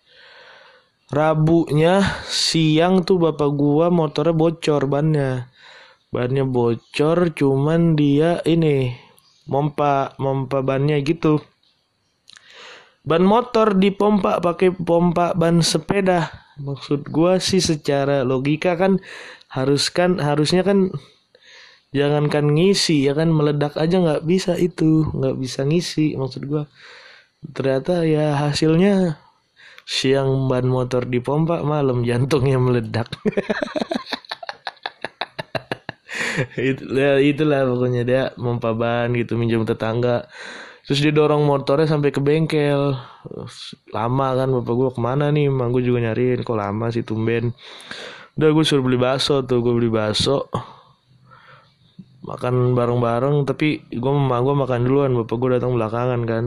Rabunya 1.10 2.06
siang 2.30 3.02
tuh 3.02 3.18
bapak 3.18 3.50
gua 3.58 3.90
motornya 3.90 4.30
bocor 4.30 4.86
bannya. 4.86 5.50
Bannya 6.14 6.46
bocor 6.46 7.34
cuman 7.34 7.98
dia 7.98 8.46
ini 8.46 8.94
mompa 9.50 10.14
mompa 10.22 10.62
bannya 10.62 11.02
gitu. 11.02 11.42
Ban 13.02 13.26
motor 13.26 13.74
dipompa 13.74 14.38
pakai 14.38 14.70
pompa 14.70 15.34
ban 15.34 15.66
sepeda. 15.66 16.30
Maksud 16.62 17.10
gua 17.10 17.42
sih 17.42 17.58
secara 17.58 18.22
logika 18.22 18.78
kan 18.78 19.02
harus 19.50 19.90
kan 19.90 20.22
harusnya 20.22 20.62
kan 20.62 20.94
jangankan 21.90 22.54
ngisi 22.54 23.10
ya 23.10 23.18
kan 23.18 23.34
meledak 23.34 23.74
aja 23.82 23.98
nggak 23.98 24.30
bisa 24.30 24.54
itu 24.62 25.10
nggak 25.10 25.42
bisa 25.42 25.66
ngisi 25.66 26.14
maksud 26.14 26.46
gua. 26.46 26.70
Ternyata 27.50 28.06
ya 28.06 28.38
hasilnya 28.38 29.18
siang 29.90 30.46
ban 30.46 30.70
motor 30.70 31.10
dipompa 31.10 31.66
malam 31.66 32.06
jantungnya 32.06 32.62
meledak. 32.62 33.10
Itulah, 36.56 37.18
itulah 37.20 37.62
pokoknya 37.68 38.02
dia 38.06 38.24
mompa 38.38 38.78
ban 38.78 39.10
gitu 39.18 39.34
minjem 39.34 39.66
tetangga. 39.66 40.30
Terus 40.86 41.02
dia 41.02 41.12
dorong 41.12 41.42
motornya 41.42 41.90
sampai 41.90 42.14
ke 42.14 42.22
bengkel. 42.22 42.96
Lama 43.90 44.28
kan 44.38 44.54
bapak 44.54 44.74
gue 44.78 44.90
ke 44.94 45.02
mana 45.02 45.34
nih? 45.34 45.50
Emang 45.50 45.74
gue 45.74 45.82
juga 45.82 46.06
nyariin 46.06 46.46
kok 46.46 46.56
lama 46.56 46.94
sih 46.94 47.02
tumben? 47.02 47.52
Udah 48.38 48.50
gue 48.54 48.64
suruh 48.64 48.86
beli 48.86 49.02
bakso 49.02 49.42
tuh 49.42 49.60
gue 49.60 49.74
beli 49.74 49.90
bakso. 49.90 50.48
Makan 52.30 52.78
bareng-bareng 52.78 53.42
tapi 53.50 53.90
gue 53.90 54.12
mama 54.14 54.38
gue 54.46 54.54
makan 54.54 54.80
duluan 54.86 55.12
bapak 55.18 55.34
gue 55.34 55.50
datang 55.58 55.74
belakangan 55.74 56.22
kan 56.30 56.46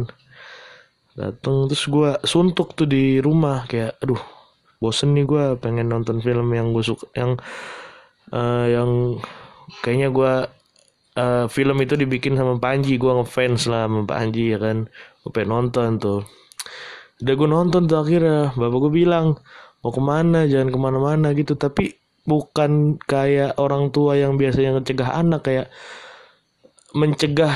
datang 1.13 1.69
terus 1.69 1.85
gue 1.89 2.11
suntuk 2.25 2.73
tuh 2.73 2.89
di 2.89 3.21
rumah 3.21 3.69
kayak 3.69 4.01
aduh 4.01 4.21
bosen 4.81 5.13
nih 5.13 5.29
gue 5.29 5.45
pengen 5.61 5.93
nonton 5.93 6.25
film 6.25 6.51
yang 6.57 6.73
gue 6.73 6.83
suka 6.83 7.07
yang 7.15 7.37
uh, 8.33 8.67
yang 8.67 9.21
kayaknya 9.85 10.09
gue 10.11 10.33
uh, 11.17 11.45
film 11.49 11.77
itu 11.81 11.95
dibikin 11.97 12.37
sama 12.37 12.57
Panji 12.57 12.97
gue 12.97 13.13
ngefans 13.13 13.69
lah 13.69 13.89
sama 13.89 14.05
Panji 14.05 14.53
ya 14.53 14.59
kan. 14.61 14.89
Gue 15.25 15.31
pengen 15.31 15.51
nonton 15.53 16.01
tuh. 16.01 16.21
Udah 17.23 17.35
gue 17.39 17.49
nonton 17.49 17.83
tuh 17.87 17.99
akhirnya 18.03 18.53
bapak 18.57 18.79
gue 18.89 18.93
bilang 18.93 19.39
mau 19.85 19.93
ke 19.95 20.03
mana? 20.03 20.45
Jangan 20.49 20.69
ke 20.73 20.79
mana-mana 20.79 21.29
gitu. 21.37 21.55
Tapi 21.55 21.95
bukan 22.23 23.03
kayak 23.03 23.59
orang 23.59 23.91
tua 23.91 24.19
yang 24.19 24.39
biasanya 24.39 24.79
ngecegah 24.79 25.11
anak 25.11 25.41
kayak 25.47 25.67
mencegah 26.93 27.53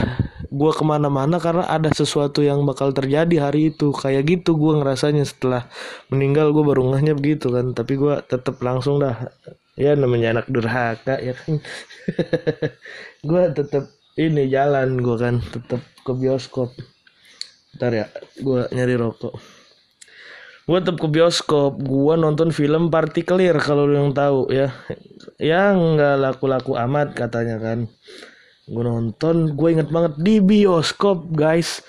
gue 0.49 0.73
ke 0.73 0.85
mana-mana 0.87 1.37
karena 1.43 1.67
ada 1.67 1.91
sesuatu 1.91 2.43
yang 2.43 2.63
bakal 2.65 2.91
terjadi 2.95 3.51
hari 3.51 3.75
itu. 3.75 3.91
Kayak 3.93 4.23
gitu 4.31 4.57
gue 4.57 4.83
ngerasanya 4.83 5.27
setelah 5.27 5.67
meninggal 6.09 6.55
gue 6.55 6.65
baru 6.65 6.95
ngehnya 6.95 7.15
begitu 7.19 7.51
kan. 7.51 7.75
Tapi 7.77 7.99
gue 7.99 8.15
tetap 8.27 8.59
langsung 8.63 9.03
dah 9.03 9.31
ya 9.77 9.93
namanya 9.93 10.41
anak 10.41 10.47
durhaka 10.49 11.21
ya 11.21 11.37
kan? 11.37 11.61
Gue 13.29 13.43
tetap 13.53 13.93
ini 14.17 14.49
jalan 14.49 15.05
gue 15.05 15.17
kan 15.21 15.45
tetap 15.45 15.85
ke 16.01 16.13
bioskop. 16.17 16.73
Ntar 17.77 17.93
ya 17.93 18.07
gue 18.41 18.61
nyari 18.73 18.97
rokok. 18.97 19.37
Gue 20.67 20.79
tetap 20.81 20.97
ke 20.97 21.09
bioskop 21.13 21.77
gue 21.77 22.15
nonton 22.17 22.51
film 22.57 22.89
partikelir 22.89 23.61
kalau 23.61 23.85
yang 23.93 24.17
tahu 24.17 24.49
ya. 24.49 24.73
Yang 25.37 26.01
nggak 26.01 26.15
laku-laku 26.25 26.73
amat 26.81 27.13
katanya 27.13 27.61
kan 27.61 27.93
gue 28.67 28.83
nonton 28.83 29.55
gue 29.55 29.69
inget 29.71 29.89
banget 29.91 30.13
di 30.19 30.43
bioskop 30.43 31.31
guys 31.31 31.83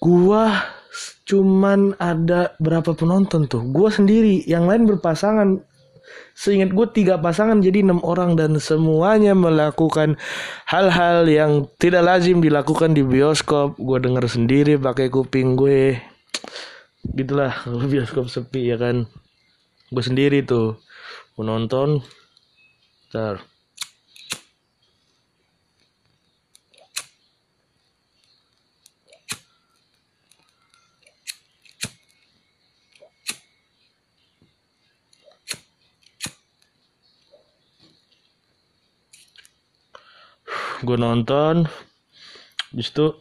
gue 0.00 0.42
cuman 1.24 1.96
ada 1.96 2.52
berapa 2.60 2.92
penonton 2.92 3.48
tuh 3.48 3.64
gue 3.64 3.88
sendiri 3.88 4.44
yang 4.44 4.68
lain 4.68 4.84
berpasangan 4.84 5.64
Seingat 6.40 6.72
gue 6.72 6.86
tiga 6.96 7.20
pasangan 7.20 7.60
jadi 7.60 7.84
enam 7.84 8.00
orang 8.00 8.32
dan 8.32 8.56
semuanya 8.56 9.36
melakukan 9.36 10.16
hal-hal 10.64 11.28
yang 11.28 11.68
tidak 11.76 12.00
lazim 12.06 12.40
dilakukan 12.40 12.96
di 12.96 13.04
bioskop. 13.04 13.76
Gue 13.76 14.00
denger 14.00 14.24
sendiri 14.24 14.80
pakai 14.80 15.12
kuping 15.12 15.52
gue. 15.52 16.00
Gitulah 17.04 17.52
kalau 17.52 17.84
bioskop 17.92 18.32
sepi 18.32 18.72
ya 18.72 18.80
kan. 18.80 19.04
Gue 19.92 20.00
sendiri 20.00 20.40
tuh. 20.40 20.80
Gue 21.36 21.44
nonton. 21.44 22.00
Ntar. 23.12 23.49
Gue 40.82 40.96
nonton 40.96 41.68
justru 42.76 43.16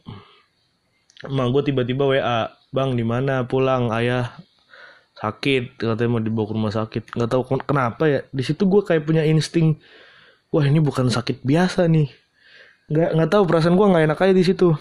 emang 1.26 1.52
gue 1.52 1.72
tiba-tiba 1.72 2.08
WA 2.08 2.50
bang 2.70 2.94
di 2.94 3.04
mana? 3.04 3.44
Pulang 3.46 3.90
ayah 3.96 4.36
sakit 5.20 5.76
katanya 5.80 6.10
mau 6.10 6.22
dibawa 6.24 6.46
ke 6.48 6.54
rumah 6.56 6.74
sakit. 6.74 7.04
Nggak 7.16 7.30
tahu 7.30 7.42
kenapa 7.66 8.04
ya 8.08 8.20
di 8.32 8.44
situ 8.46 8.68
gue 8.70 8.82
kayak 8.86 9.04
punya 9.04 9.28
insting 9.28 9.78
wah 10.50 10.64
ini 10.64 10.80
bukan 10.80 11.12
sakit 11.12 11.44
biasa 11.44 11.88
nih. 11.92 12.08
Nggak 12.90 13.10
nggak 13.20 13.30
tahu 13.30 13.44
perasaan 13.46 13.76
gue 13.76 13.88
nggak 13.88 14.06
enak 14.10 14.20
aja 14.24 14.34
di 14.34 14.46
situ. 14.46 14.74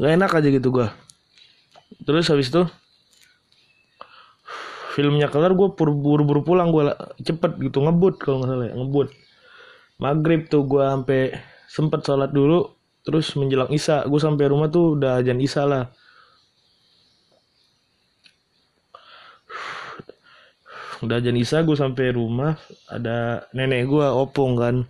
Nggak 0.00 0.12
enak 0.16 0.30
aja 0.32 0.48
gitu 0.48 0.70
gue 0.72 0.88
terus 2.04 2.30
habis 2.30 2.48
itu 2.48 2.62
filmnya 4.94 5.30
kelar 5.30 5.54
gue 5.54 5.68
buru-buru 5.74 6.42
pulang 6.42 6.74
gue 6.74 6.90
cepet 7.22 7.58
gitu 7.62 7.78
ngebut 7.82 8.18
kalau 8.18 8.42
nggak 8.42 8.50
salah 8.50 8.66
ya, 8.66 8.74
ngebut. 8.74 9.08
Maghrib 10.00 10.48
tuh 10.48 10.64
gue 10.66 10.82
sampai 10.82 11.22
sempet 11.70 12.02
sholat 12.02 12.34
dulu 12.34 12.66
terus 13.06 13.30
menjelang 13.38 13.70
isya. 13.70 14.02
Gue 14.10 14.18
sampai 14.18 14.50
rumah 14.50 14.66
tuh 14.66 14.98
udah 14.98 15.22
ajan 15.22 15.38
isya 15.38 15.62
lah. 15.70 15.84
Udah 21.00 21.16
ajan 21.22 21.38
isya 21.38 21.62
gue 21.62 21.76
sampai 21.78 22.12
rumah 22.12 22.58
ada 22.90 23.46
nenek 23.54 23.86
gue 23.86 24.06
opung 24.10 24.58
kan. 24.58 24.82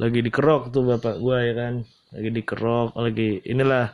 Lagi 0.00 0.24
dikerok 0.24 0.72
tuh 0.72 0.82
bapak 0.88 1.20
gue 1.20 1.36
ya 1.44 1.52
kan. 1.52 1.74
Lagi 2.16 2.30
dikerok 2.32 2.96
lagi 2.96 3.44
inilah. 3.44 3.92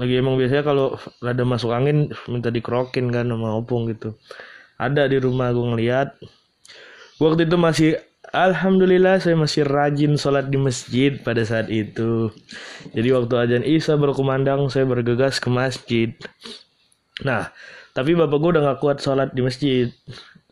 Lagi 0.00 0.14
emang 0.18 0.40
biasanya 0.40 0.64
kalau 0.66 0.96
ada 1.22 1.44
masuk 1.46 1.70
angin 1.70 2.10
minta 2.26 2.48
dikerokin 2.50 3.12
kan 3.12 3.28
sama 3.28 3.54
opung 3.54 3.86
gitu 3.86 4.16
ada 4.82 5.06
di 5.06 5.18
rumah 5.22 5.54
gue 5.54 5.66
ngeliat 5.74 6.08
waktu 7.22 7.46
itu 7.46 7.56
masih 7.58 7.90
Alhamdulillah 8.32 9.20
saya 9.20 9.36
masih 9.36 9.68
rajin 9.68 10.16
sholat 10.16 10.48
di 10.48 10.56
masjid 10.56 11.20
pada 11.20 11.44
saat 11.44 11.68
itu. 11.68 12.32
Jadi 12.96 13.12
waktu 13.12 13.34
ajan 13.36 13.60
Isa 13.60 13.92
berkumandang 14.00 14.72
saya 14.72 14.88
bergegas 14.88 15.36
ke 15.36 15.52
masjid. 15.52 16.16
Nah, 17.20 17.52
tapi 17.92 18.16
bapak 18.16 18.38
gue 18.40 18.50
udah 18.56 18.72
gak 18.72 18.80
kuat 18.80 19.04
sholat 19.04 19.36
di 19.36 19.44
masjid. 19.44 19.92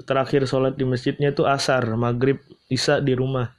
Terakhir 0.04 0.44
sholat 0.44 0.76
di 0.76 0.84
masjidnya 0.84 1.32
itu 1.32 1.48
asar, 1.48 1.88
maghrib, 1.96 2.44
Isa 2.68 3.00
di 3.00 3.16
rumah. 3.16 3.56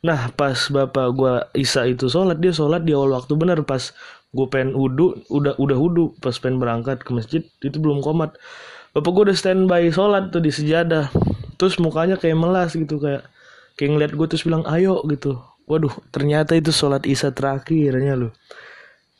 Nah, 0.00 0.32
pas 0.32 0.56
bapak 0.56 1.06
gue 1.12 1.34
Isa 1.60 1.84
itu 1.84 2.08
sholat, 2.08 2.40
dia 2.40 2.56
sholat 2.56 2.88
di 2.88 2.96
awal 2.96 3.20
waktu 3.20 3.36
bener 3.36 3.68
pas 3.68 3.92
gue 4.32 4.46
pengen 4.48 4.72
wudhu, 4.72 5.28
udah 5.28 5.60
udah 5.60 5.76
wudhu 5.76 6.16
pas 6.24 6.32
pengen 6.40 6.56
berangkat 6.56 7.04
ke 7.04 7.12
masjid 7.12 7.44
itu 7.60 7.76
belum 7.76 8.00
komat. 8.00 8.32
Bapak 8.98 9.14
gue 9.14 9.30
udah 9.30 9.38
standby 9.38 9.94
sholat 9.94 10.34
tuh 10.34 10.42
di 10.42 10.50
sejadah. 10.50 11.06
Terus 11.54 11.78
mukanya 11.78 12.18
kayak 12.18 12.34
melas 12.34 12.74
gitu 12.74 12.98
kayak 12.98 13.30
kayak 13.78 13.94
ngeliat 13.94 14.10
gue 14.10 14.26
terus 14.26 14.42
bilang 14.42 14.66
ayo 14.66 15.06
gitu. 15.06 15.38
Waduh 15.70 15.94
ternyata 16.10 16.58
itu 16.58 16.74
sholat 16.74 17.06
isya 17.06 17.30
terakhirnya 17.30 18.18
loh. 18.18 18.34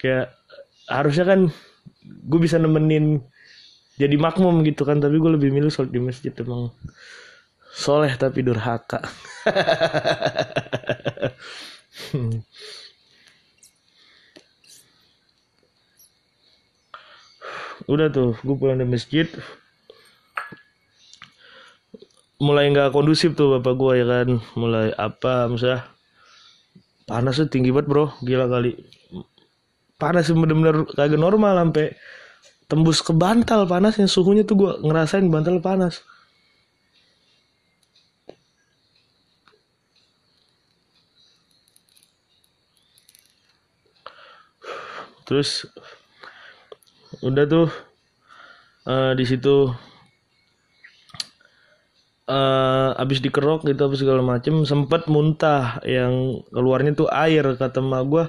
Kayak 0.02 0.34
harusnya 0.90 1.30
kan 1.30 1.54
gue 2.02 2.40
bisa 2.42 2.58
nemenin 2.58 3.22
jadi 4.02 4.18
makmum 4.18 4.66
gitu 4.66 4.82
kan 4.82 4.98
tapi 4.98 5.14
gue 5.14 5.38
lebih 5.38 5.54
milih 5.54 5.70
sholat 5.70 5.94
di 5.94 6.02
masjid 6.02 6.34
emang 6.42 6.74
soleh 7.70 8.10
tapi 8.18 8.42
durhaka. 8.42 8.98
Udah 17.86 18.10
tuh 18.10 18.34
gue 18.42 18.56
pulang 18.58 18.74
dari 18.74 18.90
masjid 18.90 19.30
mulai 22.38 22.70
nggak 22.70 22.94
kondusif 22.94 23.34
tuh 23.34 23.58
bapak 23.58 23.74
gue 23.74 23.92
ya 24.02 24.06
kan? 24.06 24.28
Mulai 24.54 24.94
apa 24.94 25.50
misalnya 25.50 25.86
panasnya 27.06 27.50
tinggi 27.50 27.74
banget 27.74 27.86
bro. 27.90 28.06
Gila 28.22 28.46
kali. 28.46 28.72
Panas 29.98 30.30
bener-bener 30.30 30.86
kagak 30.94 31.18
normal 31.18 31.58
sampai 31.58 31.98
tembus 32.70 33.02
ke 33.02 33.10
bantal 33.10 33.66
panasnya. 33.66 34.06
Suhunya 34.06 34.46
tuh 34.46 34.56
gue 34.58 34.72
ngerasain 34.86 35.26
bantal 35.26 35.58
panas. 35.58 36.06
Terus 45.28 45.68
udah 47.20 47.44
tuh 47.44 47.68
uh, 48.88 49.12
di 49.12 49.24
situ 49.28 49.68
uh, 52.32 52.87
abis 52.98 53.22
dikerok 53.22 53.62
gitu 53.70 53.78
apa 53.86 53.94
segala 53.94 54.22
macem 54.26 54.66
sempet 54.66 55.06
muntah 55.06 55.78
yang 55.86 56.42
keluarnya 56.50 56.98
tuh 56.98 57.06
air 57.08 57.46
kata 57.54 57.78
emak 57.78 58.02
gue 58.10 58.24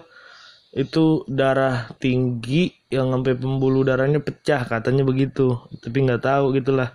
itu 0.69 1.25
darah 1.25 1.89
tinggi 1.97 2.69
yang 2.93 3.09
sampai 3.09 3.33
pembuluh 3.33 3.81
darahnya 3.81 4.21
pecah 4.21 4.69
katanya 4.69 5.01
begitu. 5.01 5.57
Tapi 5.81 5.97
nggak 6.05 6.21
tahu 6.21 6.53
gitulah. 6.53 6.93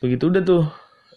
Begitu 0.00 0.32
udah 0.32 0.40
tuh. 0.40 0.64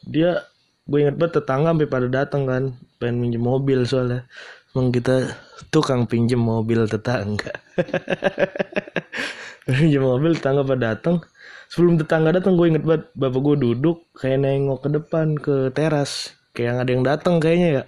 Dia 0.03 0.43
gue 0.83 0.99
inget 0.99 1.15
banget 1.15 1.39
tetangga 1.39 1.71
sampai 1.71 1.87
pada 1.87 2.07
datang 2.11 2.43
kan 2.43 2.63
pengen 2.99 3.23
minjem 3.23 3.39
mobil 3.39 3.87
soalnya. 3.87 4.27
Emang 4.75 4.91
kita 4.91 5.31
tukang 5.71 6.03
pinjem 6.03 6.39
mobil 6.39 6.83
tetangga 6.83 7.55
pinjem 9.69 10.05
mobil 10.05 10.37
tetangga 10.37 10.61
pada 10.61 10.93
datang 10.93 11.25
sebelum 11.73 11.97
tetangga 11.97 12.29
datang 12.37 12.53
gue 12.53 12.69
inget 12.69 12.85
banget 12.85 13.09
bapak 13.17 13.41
gue 13.41 13.55
duduk 13.57 13.97
kayak 14.13 14.45
nengok 14.45 14.79
ke 14.85 14.89
depan 14.93 15.27
ke 15.33 15.55
teras. 15.73 16.37
Kayak 16.55 16.85
ada 16.85 16.91
yang 16.93 17.03
datang 17.03 17.35
kayaknya 17.41 17.69
ya. 17.81 17.83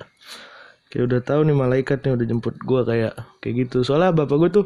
Kayak 0.89 1.03
udah 1.07 1.21
tahu 1.21 1.41
nih 1.47 1.55
malaikat 1.55 1.97
nih 2.01 2.17
udah 2.17 2.25
jemput 2.25 2.55
gue 2.57 2.81
kayak 2.81 3.13
kayak 3.39 3.55
gitu. 3.67 3.85
Soalnya 3.85 4.11
bapak 4.25 4.35
gue 4.41 4.49
tuh 4.49 4.65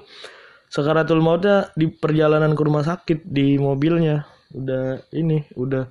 sekaratul 0.71 1.19
mautnya 1.19 1.67
di 1.75 1.91
perjalanan 1.91 2.55
ke 2.55 2.61
rumah 2.63 2.87
sakit 2.87 3.27
di 3.27 3.59
mobilnya. 3.59 4.23
Udah 4.55 5.03
ini 5.11 5.43
udah. 5.59 5.83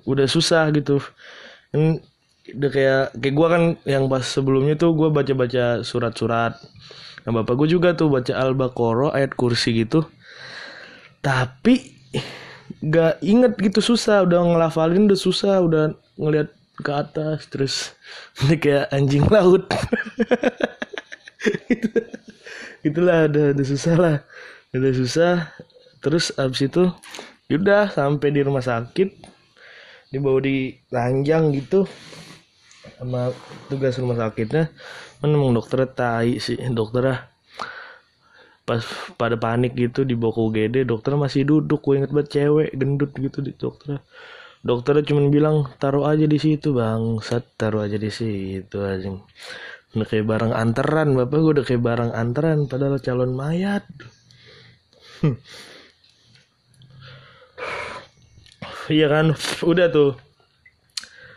Udah 0.10 0.26
susah 0.30 0.70
gitu 0.72 1.02
udah 2.54 2.70
kayak 2.70 3.04
kayak 3.18 3.34
gue 3.34 3.46
kan 3.50 3.62
yang 3.82 4.06
pas 4.06 4.22
sebelumnya 4.22 4.78
tuh 4.78 4.94
gue 4.94 5.10
baca 5.10 5.32
baca 5.34 5.82
surat-surat. 5.82 6.54
Nah 7.26 7.30
bapak 7.42 7.58
gue 7.58 7.68
juga 7.74 7.90
tuh 7.98 8.06
baca 8.06 8.30
al-baqarah 8.30 9.10
ayat 9.18 9.34
kursi 9.34 9.74
gitu. 9.82 10.06
Tapi 11.18 11.90
gak 12.86 13.18
inget 13.26 13.58
gitu 13.58 13.82
susah. 13.82 14.22
Udah 14.22 14.46
ngelafalin 14.46 15.10
udah 15.10 15.18
susah 15.18 15.58
udah 15.58 15.84
ngeliat 16.14 16.54
ke 16.78 16.90
atas 16.92 17.50
terus 17.50 17.74
kayak 18.62 18.86
anjing 18.94 19.26
laut. 19.26 19.66
Gitu. 21.46 22.02
itulah 22.82 23.30
udah 23.30 23.54
udah 23.54 23.66
susah 23.66 23.94
lah. 23.94 24.16
Udah 24.74 24.92
susah. 24.98 25.34
Terus 26.02 26.34
abis 26.34 26.66
itu 26.66 26.90
yaudah 27.46 27.86
sampai 27.94 28.34
di 28.34 28.42
rumah 28.42 28.62
sakit. 28.66 29.14
Dibawa 30.10 30.42
di 30.42 30.74
ranjang 30.90 31.54
gitu 31.54 31.86
sama 32.96 33.32
tugas 33.68 33.94
rumah 34.00 34.16
sakitnya 34.16 34.72
kan 35.20 35.28
emang 35.32 35.52
dokter 35.52 35.84
tai 35.88 36.40
sih 36.40 36.56
dokternya 36.56 37.28
pas 38.66 38.82
pada 39.14 39.38
panik 39.38 39.78
gitu 39.78 40.02
di 40.02 40.18
boko 40.18 40.50
UGD 40.50 40.82
dokter 40.90 41.14
masih 41.14 41.46
duduk. 41.46 41.86
Gue 41.86 42.02
inget 42.02 42.10
banget 42.10 42.28
cewek 42.34 42.74
gendut 42.74 43.14
gitu 43.14 43.38
di 43.38 43.54
dokter. 43.54 44.02
Dokternya 44.66 45.06
cuma 45.06 45.22
bilang 45.30 45.70
taruh 45.78 46.02
aja 46.10 46.26
di 46.26 46.38
situ 46.42 46.74
bang 46.74 47.22
set 47.22 47.46
taruh 47.54 47.86
aja 47.86 47.94
di 47.94 48.10
situ 48.10 48.82
aja 48.82 49.14
udah 49.94 50.06
kayak 50.10 50.26
barang 50.26 50.52
antaran 50.52 51.14
bapak. 51.14 51.38
Gue 51.38 51.52
udah 51.62 51.64
kayak 51.64 51.82
barang 51.86 52.10
antaran 52.10 52.58
padahal 52.66 52.98
calon 52.98 53.32
mayat. 53.32 53.86
Iya 58.86 59.10
kan? 59.10 59.26
Udah 59.66 59.90
tuh 59.90 60.14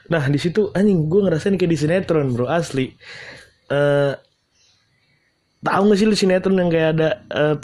Nah 0.09 0.25
di 0.25 0.41
situ 0.41 0.73
anjing 0.73 1.05
gue 1.05 1.21
ngerasain 1.25 1.55
kayak 1.55 1.71
di 1.71 1.79
sinetron 1.79 2.33
bro 2.33 2.49
asli. 2.49 2.93
Uh, 3.69 4.17
tahu 5.61 5.91
gak 5.91 5.99
sih 5.99 6.07
lu 6.09 6.17
sinetron 6.17 6.57
yang 6.57 6.71
kayak 6.73 6.89
ada 6.97 7.09
uh, 7.29 7.55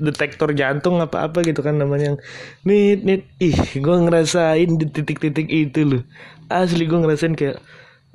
detektor 0.00 0.54
jantung 0.56 1.02
apa 1.02 1.28
apa 1.28 1.44
gitu 1.44 1.60
kan 1.60 1.76
namanya 1.76 2.14
yang 2.14 2.18
nit 2.64 3.00
nit. 3.04 3.22
Ih 3.38 3.58
gue 3.76 3.96
ngerasain 4.08 4.70
di 4.80 4.86
titik-titik 4.88 5.46
itu 5.52 5.80
loh 5.84 6.02
asli 6.48 6.88
gue 6.88 6.98
ngerasain 6.98 7.36
kayak 7.36 7.60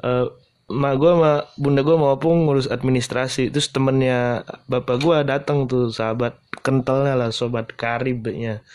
uh, 0.02 0.28
mak 0.66 0.98
gue 0.98 1.12
sama 1.14 1.46
bunda 1.62 1.86
gue 1.86 1.94
mau 1.94 2.18
apa 2.18 2.26
ngurus 2.26 2.66
administrasi. 2.74 3.54
Terus 3.54 3.70
temennya 3.70 4.42
bapak 4.66 4.98
gue 4.98 5.18
datang 5.30 5.70
tuh 5.70 5.94
sahabat 5.94 6.42
kentalnya 6.66 7.14
lah 7.14 7.30
sobat 7.30 7.70
karibnya 7.78 8.66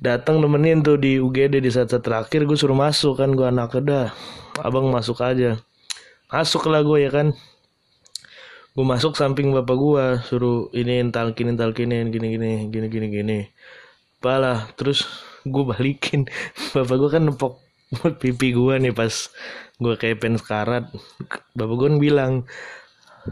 datang 0.00 0.40
nemenin 0.40 0.80
tuh 0.80 0.96
di 0.96 1.20
UGD 1.20 1.60
di 1.60 1.68
saat-saat 1.68 2.00
terakhir 2.00 2.48
gue 2.48 2.56
suruh 2.56 2.76
masuk 2.76 3.20
kan 3.20 3.36
gue 3.36 3.44
anak 3.44 3.76
dah 3.84 4.08
abang 4.64 4.88
masuk 4.88 5.20
aja. 5.20 5.60
Masuk 6.32 6.66
lah 6.72 6.80
gue 6.80 7.04
ya 7.04 7.10
kan? 7.12 7.36
Gue 8.72 8.86
masuk 8.86 9.12
samping 9.12 9.52
bapak 9.52 9.76
gue 9.76 10.04
suruh 10.24 10.72
ini 10.72 11.04
talkinin 11.12 11.60
talkinin 11.60 12.08
gini 12.08 12.32
gini 12.32 12.50
gini 12.72 12.86
gini 12.88 13.06
gini. 13.12 13.38
Apalah 14.20 14.72
terus 14.72 15.04
gue 15.44 15.64
balikin. 15.64 16.28
Bapak 16.76 16.96
gue 17.00 17.10
kan 17.12 17.24
nepok 17.24 17.60
pipi 18.20 18.52
gue 18.52 18.74
nih 18.78 18.92
pas 18.92 19.10
gue 19.80 19.94
kayak 19.96 20.22
pen 20.22 20.38
sekarat 20.38 20.86
bapak 21.58 21.74
gue 21.74 21.86
kan 21.90 21.96
bilang 21.98 22.32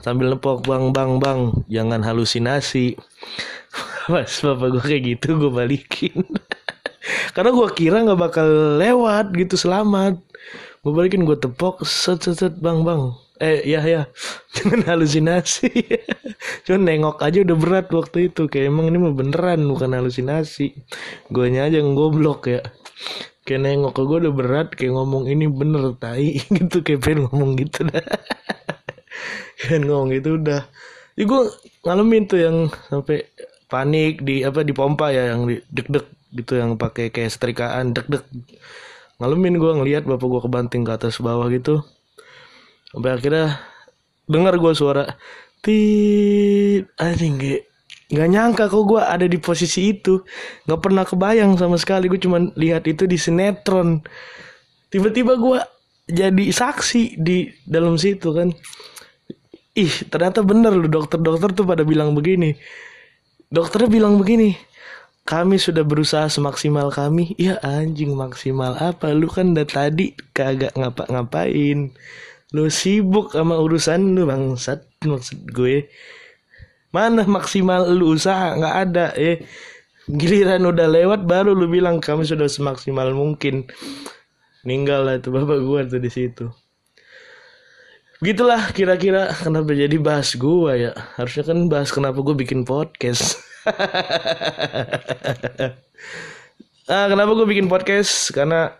sambil 0.00 0.34
nepok 0.34 0.66
bang 0.66 0.90
bang 0.90 1.20
bang 1.20 1.40
jangan 1.70 2.00
halusinasi. 2.04 2.96
Pas 4.08 4.32
bapak 4.40 4.68
gue 4.72 4.82
kayak 4.88 5.02
gitu 5.04 5.36
gue 5.36 5.52
balikin 5.52 6.24
karena 7.32 7.50
gue 7.54 7.68
kira 7.74 8.04
nggak 8.04 8.20
bakal 8.20 8.48
lewat 8.80 9.32
gitu 9.34 9.54
selamat. 9.56 10.20
Gue 10.82 10.92
balikin 10.94 11.26
gue 11.26 11.36
tepok 11.36 11.82
set 11.84 12.24
set 12.24 12.38
set 12.38 12.54
bang 12.62 12.86
bang. 12.86 13.12
Eh 13.38 13.62
ya 13.66 13.82
ya 13.86 14.02
jangan 14.54 14.82
halusinasi. 14.86 15.70
Cuman 16.66 16.82
nengok 16.86 17.22
aja 17.22 17.42
udah 17.42 17.56
berat 17.58 17.86
waktu 17.90 18.32
itu. 18.32 18.46
Kayak 18.46 18.70
emang 18.72 18.90
ini 18.90 18.98
mah 18.98 19.14
beneran 19.14 19.66
bukan 19.66 19.90
halusinasi. 19.94 20.74
Gue 21.30 21.50
aja 21.52 21.70
yang 21.70 21.94
goblok 21.98 22.50
ya. 22.50 22.62
Kayak 23.46 23.60
nengok 23.64 23.92
ke 23.96 24.02
gue 24.04 24.18
udah 24.28 24.34
berat 24.34 24.68
kayak 24.74 24.92
ngomong 24.92 25.24
ini 25.30 25.46
bener 25.48 25.94
tai. 25.98 26.40
Gitu 26.56 26.84
kayak 26.84 27.00
pengen 27.04 27.28
ngomong 27.30 27.56
gitu 27.56 27.86
dah. 27.88 28.04
Kan 29.58 29.82
ngomong 29.86 30.14
gitu 30.14 30.38
udah. 30.38 30.62
Ya 31.18 31.24
gue 31.26 31.42
ngalamin 31.82 32.30
tuh 32.30 32.38
yang 32.38 32.56
sampai 32.86 33.26
panik 33.68 34.24
di 34.24 34.42
apa 34.42 34.64
di 34.64 34.72
pompa 34.72 35.12
ya 35.12 35.34
yang 35.34 35.44
di 35.44 35.60
deg-deg 35.68 36.17
gitu 36.32 36.60
yang 36.60 36.76
pakai 36.76 37.08
kayak 37.08 37.32
setrikaan 37.32 37.96
deg-deg 37.96 38.24
ngalamin 39.18 39.58
gue 39.58 39.72
ngelihat 39.82 40.04
bapak 40.06 40.26
gue 40.30 40.40
kebanting 40.46 40.82
ke 40.86 40.92
atas 40.94 41.18
bawah 41.18 41.50
gitu. 41.50 41.82
Sampai 42.94 43.18
akhirnya 43.18 43.58
dengar 44.30 44.54
gue 44.56 44.72
suara 44.72 45.18
tit 45.60 46.86
anjing 46.96 47.34
gak 47.36 47.62
nggak 48.08 48.28
nyangka 48.32 48.64
kok 48.72 48.84
gue 48.88 49.02
ada 49.02 49.26
di 49.26 49.36
posisi 49.42 49.90
itu. 49.90 50.22
Nggak 50.64 50.80
pernah 50.80 51.04
kebayang 51.04 51.58
sama 51.58 51.76
sekali 51.76 52.06
gue 52.06 52.20
cuma 52.22 52.38
lihat 52.54 52.86
itu 52.86 53.04
di 53.10 53.18
sinetron. 53.18 54.00
Tiba-tiba 54.88 55.36
gue 55.36 55.58
jadi 56.08 56.44
saksi 56.48 57.20
di 57.20 57.50
dalam 57.66 57.98
situ 57.98 58.32
kan. 58.32 58.54
Ih 59.76 59.94
ternyata 60.08 60.46
bener 60.46 60.72
loh 60.78 60.88
dokter-dokter 60.88 61.52
tuh 61.58 61.66
pada 61.66 61.82
bilang 61.82 62.14
begini. 62.14 62.54
Dokternya 63.50 63.90
bilang 63.90 64.14
begini 64.16 64.67
kami 65.28 65.60
sudah 65.60 65.84
berusaha 65.84 66.24
semaksimal 66.32 66.88
kami. 66.88 67.36
Ya 67.36 67.60
anjing 67.60 68.16
maksimal 68.16 68.80
apa? 68.80 69.12
Lu 69.12 69.28
kan 69.28 69.52
dari 69.52 69.68
tadi 69.68 70.06
kagak 70.32 70.72
ngapa-ngapain. 70.72 71.92
Lu 72.56 72.72
sibuk 72.72 73.36
sama 73.36 73.60
urusan 73.60 74.16
lu 74.16 74.24
bangsat. 74.24 74.88
Maksud 75.04 75.52
gue 75.52 75.92
mana 76.88 77.28
maksimal 77.28 77.92
lu 77.92 78.16
usaha? 78.16 78.56
Nggak 78.56 78.76
ada 78.88 79.06
eh. 79.20 79.44
Giliran 80.08 80.64
udah 80.64 80.88
lewat 80.88 81.28
baru 81.28 81.52
lu 81.52 81.68
bilang 81.68 82.00
kami 82.00 82.24
sudah 82.24 82.48
semaksimal 82.48 83.12
mungkin. 83.12 83.68
Ninggal 84.64 85.04
lah 85.04 85.20
itu 85.20 85.28
bapak 85.28 85.60
gue 85.60 85.80
tuh 85.92 86.00
di 86.00 86.08
situ. 86.08 86.48
Begitulah 88.24 88.72
kira-kira 88.72 89.28
kenapa 89.36 89.76
jadi 89.76 90.00
bahas 90.00 90.32
gue 90.32 90.88
ya. 90.88 90.96
Harusnya 91.20 91.52
kan 91.52 91.68
bahas 91.68 91.92
kenapa 91.92 92.24
gue 92.24 92.32
bikin 92.32 92.64
podcast 92.64 93.44
ah, 96.92 97.06
Kenapa 97.08 97.30
gue 97.36 97.46
bikin 97.46 97.68
podcast? 97.68 98.32
Karena 98.32 98.72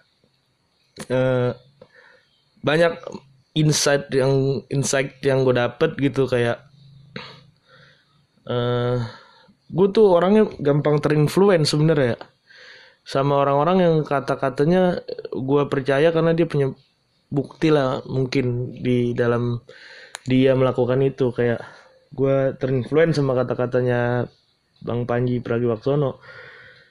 uh, 1.13 1.53
Banyak 2.63 2.93
insight 3.59 4.07
yang 4.15 4.63
insight 4.71 5.19
yang 5.27 5.43
gue 5.43 5.55
dapet 5.57 5.99
gitu 5.99 6.31
kayak 6.31 6.63
uh, 8.47 8.55
eh, 8.55 8.97
gue 9.69 9.89
tuh 9.91 10.15
orangnya 10.15 10.47
gampang 10.63 11.03
terinfluence 11.03 11.75
sebenarnya. 11.75 12.17
Sama 13.09 13.41
orang-orang 13.41 13.79
yang 13.83 13.95
kata-katanya 14.05 15.01
gue 15.33 15.63
percaya 15.73 16.13
karena 16.13 16.37
dia 16.37 16.45
punya 16.45 16.69
bukti 17.29 17.73
lah 17.73 18.05
mungkin 18.05 18.77
di 18.79 19.17
dalam 19.17 19.65
dia 20.29 20.53
melakukan 20.55 21.01
itu. 21.03 21.33
Kayak 21.33 21.65
gue 22.13 22.57
terinfluence 22.61 23.17
sama 23.17 23.33
kata-katanya 23.37 24.29
Bang 24.83 25.05
Panji 25.05 25.43
Pragiwaksono. 25.43 26.21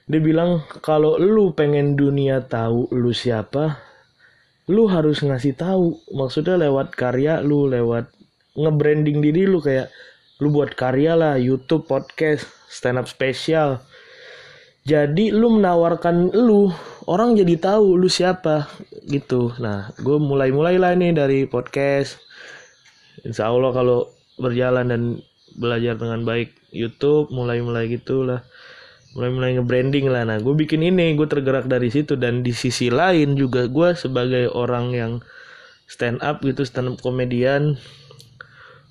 Dia 0.08 0.20
bilang 0.24 0.64
kalau 0.80 1.20
lu 1.20 1.52
pengen 1.52 1.92
dunia 1.92 2.40
tahu 2.44 2.88
lu 2.96 3.12
siapa 3.12 3.76
lu 4.68 4.88
harus 4.88 5.24
ngasih 5.24 5.56
tahu. 5.56 5.96
Maksudnya 6.12 6.56
lewat 6.60 6.96
karya 6.96 7.40
lu 7.44 7.68
lewat 7.68 8.08
nge-branding 8.56 9.20
diri 9.20 9.44
lu 9.48 9.60
kayak 9.60 9.92
lu 10.40 10.52
buat 10.52 10.72
karya 10.76 11.16
lah 11.16 11.34
YouTube 11.36 11.88
podcast 11.88 12.46
stand 12.68 13.00
up 13.00 13.08
spesial 13.08 13.80
jadi 14.88 15.36
lu 15.36 15.60
menawarkan 15.60 16.32
lu 16.32 16.72
orang 17.04 17.36
jadi 17.36 17.60
tahu 17.60 18.00
lu 18.00 18.08
siapa. 18.08 18.72
Gitu. 19.04 19.52
Nah 19.60 19.92
gue 20.00 20.16
mulai 20.16 20.48
mulailah 20.48 20.96
nih 20.96 21.12
dari 21.12 21.44
podcast. 21.44 22.16
Insya 23.20 23.52
Allah 23.52 23.68
kalau 23.76 24.08
berjalan 24.40 24.88
dan 24.88 25.02
belajar 25.56 25.96
dengan 25.96 26.26
baik 26.26 26.52
YouTube 26.74 27.32
mulai 27.32 27.62
mulai 27.64 27.88
gitulah. 27.88 28.44
Mulai 29.16 29.30
mulai 29.32 29.50
nge-branding 29.56 30.06
lah. 30.12 30.28
Nah 30.28 30.36
gue 30.38 30.52
bikin 30.52 30.84
ini 30.84 31.16
gue 31.16 31.24
tergerak 31.24 31.64
dari 31.64 31.88
situ. 31.88 32.14
Dan 32.18 32.44
di 32.44 32.52
sisi 32.52 32.92
lain 32.92 33.34
juga 33.38 33.64
gue 33.64 33.96
sebagai 33.96 34.52
orang 34.52 34.92
yang 34.92 35.12
stand 35.88 36.20
up 36.20 36.44
gitu 36.44 36.68
stand 36.68 36.92
up 36.92 36.96
komedian 37.00 37.80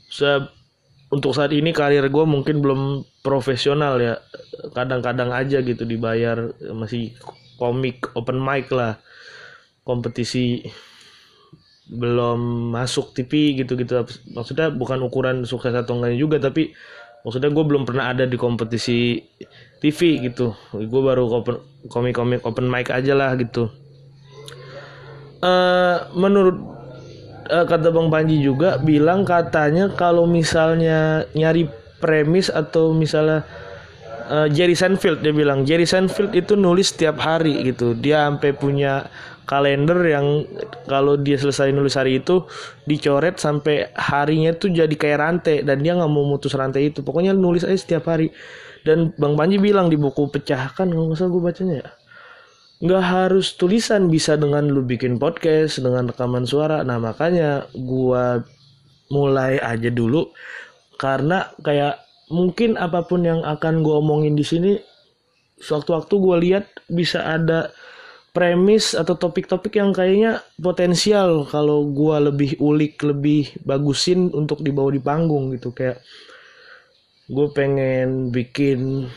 se 0.09 0.49
untuk 1.13 1.37
saat 1.37 1.53
ini 1.53 1.71
karir 1.71 2.03
gue 2.09 2.25
mungkin 2.25 2.59
belum 2.59 3.05
profesional 3.21 4.01
ya. 4.01 4.17
Kadang-kadang 4.73 5.29
aja 5.29 5.61
gitu 5.61 5.85
dibayar 5.85 6.49
masih 6.73 7.13
komik 7.61 8.09
open 8.17 8.41
mic 8.41 8.67
lah. 8.73 8.97
Kompetisi 9.85 10.67
belum 11.87 12.71
masuk 12.75 13.15
TV 13.15 13.55
gitu-gitu. 13.63 14.03
Maksudnya 14.35 14.71
bukan 14.71 14.99
ukuran 15.03 15.47
sukses 15.47 15.71
atau 15.71 15.97
enggaknya 15.99 16.19
juga 16.19 16.37
tapi 16.43 16.75
maksudnya 17.23 17.51
gue 17.51 17.63
belum 17.63 17.83
pernah 17.87 18.11
ada 18.11 18.27
di 18.27 18.35
kompetisi 18.35 19.23
TV 19.79 19.99
gitu. 20.27 20.51
Gue 20.75 21.01
baru 21.01 21.27
komik-komik 21.87 22.43
open 22.43 22.67
mic 22.67 22.91
aja 22.91 23.13
lah 23.15 23.35
gitu. 23.39 23.71
Uh, 25.37 26.01
menurut 26.17 26.57
uh, 27.51 27.65
kata 27.65 27.93
Bang 27.93 28.09
Panji 28.09 28.41
juga 28.41 28.81
bilang 28.81 29.21
katanya 29.23 29.93
kalau 29.93 30.25
misalnya 30.25 31.29
nyari 31.37 31.69
premis 32.01 32.49
atau 32.49 32.93
misalnya 32.93 33.45
uh, 34.29 34.47
Jerry 34.49 34.73
Seinfeld 34.73 35.21
dia 35.21 35.33
bilang 35.33 35.61
Jerry 35.61 35.85
Seinfeld 35.85 36.33
itu 36.33 36.57
nulis 36.57 36.93
setiap 36.93 37.21
hari 37.21 37.53
gitu. 37.69 37.93
Dia 37.93 38.27
sampai 38.27 38.51
punya 38.53 39.07
kalender 39.47 39.95
yang 40.11 40.43
kalau 40.91 41.15
dia 41.15 41.39
selesai 41.39 41.71
nulis 41.71 41.95
hari 41.95 42.19
itu 42.19 42.43
dicoret 42.83 43.39
sampai 43.39 43.87
harinya 43.95 44.51
tuh 44.51 44.75
jadi 44.75 44.91
kayak 44.91 45.19
rantai 45.23 45.63
dan 45.63 45.79
dia 45.79 45.95
nggak 45.95 46.11
mau 46.11 46.27
mutus 46.27 46.51
rantai 46.51 46.91
itu. 46.91 46.99
Pokoknya 46.99 47.31
nulis 47.31 47.63
aja 47.63 47.79
setiap 47.79 48.11
hari. 48.11 48.29
Dan 48.83 49.15
Bang 49.15 49.39
Panji 49.39 49.55
bilang 49.55 49.87
di 49.87 49.95
buku 49.95 50.27
pecahkan 50.27 50.91
nggak 50.91 51.15
salah 51.15 51.31
gue 51.31 51.43
bacanya 51.43 51.75
ya. 51.79 51.89
Nggak 52.83 53.03
harus 53.07 53.55
tulisan 53.55 54.11
bisa 54.11 54.35
dengan 54.35 54.67
lu 54.67 54.83
bikin 54.83 55.15
podcast 55.15 55.79
dengan 55.79 56.11
rekaman 56.11 56.43
suara. 56.43 56.83
Nah 56.83 56.99
makanya 56.99 57.71
gue 57.71 58.43
mulai 59.15 59.63
aja 59.63 59.87
dulu. 59.87 60.27
Karena 60.99 61.47
kayak 61.63 62.03
mungkin 62.27 62.75
apa 62.75 63.07
pun 63.07 63.23
yang 63.23 63.47
akan 63.47 63.79
gue 63.79 63.95
omongin 63.95 64.35
di 64.35 64.43
sini 64.43 64.75
sewaktu-waktu 65.57 66.13
gue 66.19 66.35
lihat 66.43 66.65
bisa 66.91 67.23
ada 67.23 67.71
premis 68.37 68.93
atau 68.93 69.17
topik-topik 69.17 69.81
yang 69.81 69.89
kayaknya 69.89 70.45
potensial 70.61 71.41
kalau 71.49 71.89
gue 71.89 72.17
lebih 72.29 72.61
ulik 72.61 73.01
lebih 73.01 73.49
bagusin 73.65 74.29
untuk 74.29 74.61
dibawa 74.61 74.93
di 74.93 75.01
panggung 75.01 75.49
gitu. 75.57 75.73
Kayak 75.73 76.05
gue 77.25 77.47
pengen 77.57 78.29
bikin 78.29 79.09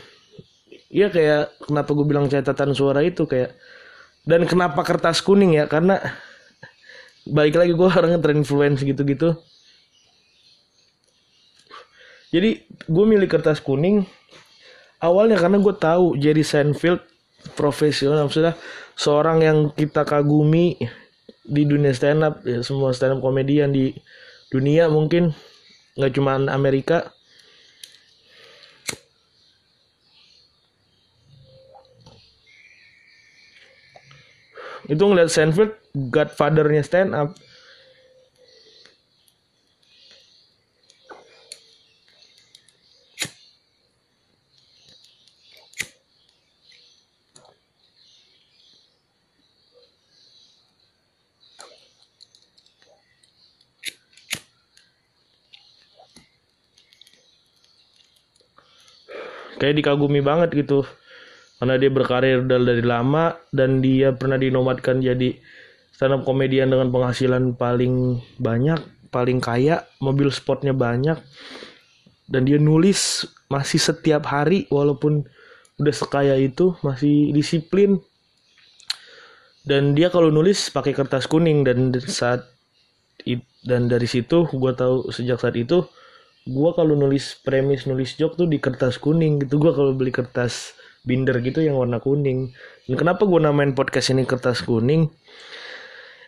ya 0.89 1.13
kayak 1.13 1.53
kenapa 1.69 1.93
gue 1.93 2.05
bilang 2.09 2.25
catatan 2.25 2.73
suara 2.73 3.05
itu 3.05 3.29
kayak 3.29 3.53
dan 4.25 4.49
kenapa 4.49 4.81
kertas 4.81 5.21
kuning 5.21 5.53
ya? 5.53 5.69
Karena 5.69 6.01
balik 7.29 7.61
lagi 7.61 7.77
gue 7.77 7.87
orangnya 7.93 8.17
terinfluence 8.17 8.81
gitu-gitu. 8.81 9.37
Jadi 12.33 12.57
gue 12.89 13.05
milih 13.05 13.29
kertas 13.29 13.61
kuning 13.61 14.01
awalnya 14.97 15.37
karena 15.37 15.61
gue 15.61 15.75
tahu 15.77 16.17
Jerry 16.17 16.41
Seinfeld 16.41 17.05
profesional 17.53 18.25
maksudnya 18.25 18.57
seorang 19.01 19.41
yang 19.41 19.57
kita 19.73 20.05
kagumi 20.05 20.77
di 21.41 21.65
dunia 21.65 21.89
stand 21.89 22.21
up 22.21 22.45
ya 22.45 22.61
semua 22.61 22.93
stand 22.93 23.17
up 23.17 23.25
komedian 23.25 23.73
di 23.73 23.97
dunia 24.53 24.85
mungkin 24.93 25.33
nggak 25.97 26.13
cuma 26.13 26.37
Amerika. 26.37 27.09
Itu 34.85 35.07
ngeliat 35.07 35.33
Seinfeld 35.33 35.73
godfathernya 36.13 36.83
stand 36.85 37.17
up 37.17 37.33
kayak 59.61 59.77
dikagumi 59.77 60.25
banget 60.25 60.49
gitu. 60.57 60.81
Karena 61.61 61.77
dia 61.77 61.93
berkarir 61.93 62.41
dari 62.49 62.81
lama 62.81 63.37
dan 63.53 63.85
dia 63.85 64.09
pernah 64.17 64.41
dinobatkan 64.41 64.97
jadi 64.97 65.37
stand 65.93 66.17
up 66.17 66.21
komedian 66.25 66.73
dengan 66.73 66.89
penghasilan 66.89 67.53
paling 67.53 68.17
banyak 68.41 68.81
paling 69.13 69.43
kaya 69.43 69.85
mobil 70.01 70.31
sportnya 70.33 70.73
banyak. 70.73 71.19
Dan 72.31 72.47
dia 72.47 72.57
nulis 72.57 73.27
masih 73.51 73.77
setiap 73.77 74.23
hari 74.31 74.65
walaupun 74.71 75.27
udah 75.77 75.93
sekaya 75.93 76.39
itu 76.39 76.73
masih 76.81 77.35
disiplin. 77.35 77.99
Dan 79.61 79.93
dia 79.93 80.09
kalau 80.09 80.33
nulis 80.33 80.71
pakai 80.73 80.95
kertas 80.95 81.29
kuning 81.29 81.61
dan 81.67 81.93
saat 82.01 82.47
dan 83.61 83.85
dari 83.85 84.09
situ 84.09 84.49
gue 84.49 84.73
tahu 84.73 85.13
sejak 85.13 85.37
saat 85.37 85.53
itu 85.53 85.85
gue 86.47 86.71
kalau 86.73 86.97
nulis 86.97 87.37
premis 87.45 87.85
nulis 87.85 88.17
joke 88.17 88.33
tuh 88.33 88.49
di 88.49 88.57
kertas 88.57 88.97
kuning 88.97 89.45
gitu. 89.45 89.61
Gue 89.61 89.71
kalau 89.73 89.93
beli 89.93 90.09
kertas 90.09 90.73
binder 91.05 91.37
gitu 91.41 91.61
yang 91.61 91.77
warna 91.77 92.01
kuning. 92.01 92.53
Dan 92.85 92.95
kenapa 92.97 93.25
gue 93.25 93.39
namain 93.41 93.73
podcast 93.77 94.13
ini 94.13 94.25
kertas 94.25 94.65
kuning? 94.65 95.09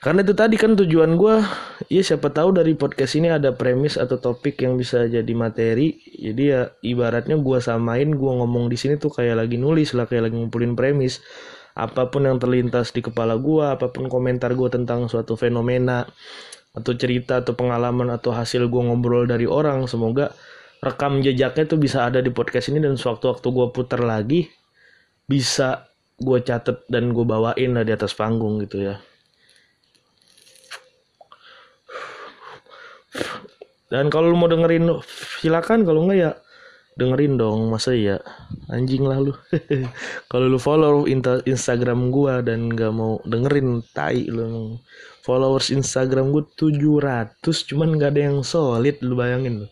Karena 0.03 0.20
itu 0.20 0.36
tadi 0.36 0.59
kan 0.59 0.76
tujuan 0.76 1.16
gue 1.16 1.39
ya 1.88 2.03
siapa 2.03 2.28
tahu 2.28 2.59
dari 2.59 2.76
podcast 2.76 3.16
ini 3.16 3.32
ada 3.32 3.55
premis 3.55 3.95
atau 3.95 4.20
topik 4.20 4.59
yang 4.59 4.76
bisa 4.76 5.07
jadi 5.07 5.32
materi. 5.32 5.95
Jadi 6.20 6.43
ya 6.43 6.76
ibaratnya 6.84 7.39
gue 7.39 7.57
samain 7.64 8.11
gue 8.11 8.32
ngomong 8.36 8.68
di 8.68 8.76
sini 8.76 8.99
tuh 8.99 9.16
kayak 9.16 9.39
lagi 9.39 9.55
nulis 9.55 9.95
lah 9.95 10.03
kayak 10.03 10.28
lagi 10.28 10.36
ngumpulin 10.36 10.76
premis. 10.76 11.24
Apa 11.74 12.11
pun 12.11 12.28
yang 12.28 12.36
terlintas 12.36 12.91
di 12.91 12.99
kepala 12.99 13.39
gue 13.39 13.64
apa 13.64 13.95
pun 13.95 14.11
komentar 14.11 14.51
gue 14.53 14.68
tentang 14.68 15.07
suatu 15.07 15.39
fenomena 15.39 16.03
atau 16.74 16.93
cerita 16.97 17.45
atau 17.45 17.53
pengalaman 17.53 18.09
atau 18.09 18.34
hasil 18.34 18.65
gue 18.65 18.82
ngobrol 18.82 19.30
dari 19.30 19.45
orang 19.45 19.86
semoga 19.86 20.34
rekam 20.82 21.21
jejaknya 21.21 21.69
tuh 21.69 21.80
bisa 21.80 22.09
ada 22.09 22.19
di 22.19 22.34
podcast 22.34 22.74
ini 22.74 22.82
dan 22.82 22.97
sewaktu-waktu 22.97 23.47
gue 23.47 23.67
putar 23.71 24.01
lagi 24.01 24.49
bisa 25.30 25.88
gue 26.17 26.39
catet 26.41 26.84
dan 26.89 27.13
gue 27.13 27.26
bawain 27.26 27.78
lah 27.78 27.86
di 27.86 27.93
atas 27.93 28.11
panggung 28.17 28.59
gitu 28.65 28.91
ya. 28.91 28.97
Dan 33.93 34.09
kalau 34.09 34.34
lu 34.34 34.38
mau 34.41 34.49
dengerin 34.49 34.89
silakan 35.38 35.86
kalau 35.86 36.09
enggak 36.09 36.17
ya 36.17 36.32
dengerin 36.97 37.38
dong 37.38 37.69
masa 37.69 37.93
ya 37.93 38.17
anjing 38.74 39.05
lah 39.05 39.21
lu. 39.21 39.38
Kalau 40.34 40.49
lu 40.49 40.57
follow 40.57 41.05
Instagram 41.45 42.09
gua 42.09 42.41
dan 42.41 42.74
nggak 42.74 42.89
mau 42.89 43.21
dengerin 43.21 43.86
tai 43.93 44.26
lu 44.26 44.82
followers 45.24 45.71
Instagram 45.71 46.36
gue 46.36 46.43
700 46.59 47.39
cuman 47.71 47.95
gak 47.95 48.11
ada 48.13 48.21
yang 48.30 48.43
solid 48.43 48.99
lu 48.99 49.15
bayangin 49.15 49.65
lu. 49.65 49.67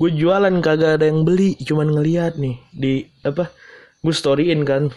Gue 0.00 0.10
jualan 0.16 0.64
kagak 0.64 0.98
ada 0.98 1.06
yang 1.12 1.28
beli 1.28 1.54
cuman 1.60 1.92
ngeliat 1.92 2.40
nih 2.40 2.56
di 2.72 3.04
apa 3.22 3.52
gue 4.00 4.14
storyin 4.16 4.64
kan. 4.64 4.88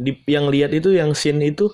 Di 0.00 0.16
yang 0.24 0.48
lihat 0.48 0.72
itu 0.72 0.96
yang 0.96 1.12
scene 1.12 1.44
itu 1.44 1.68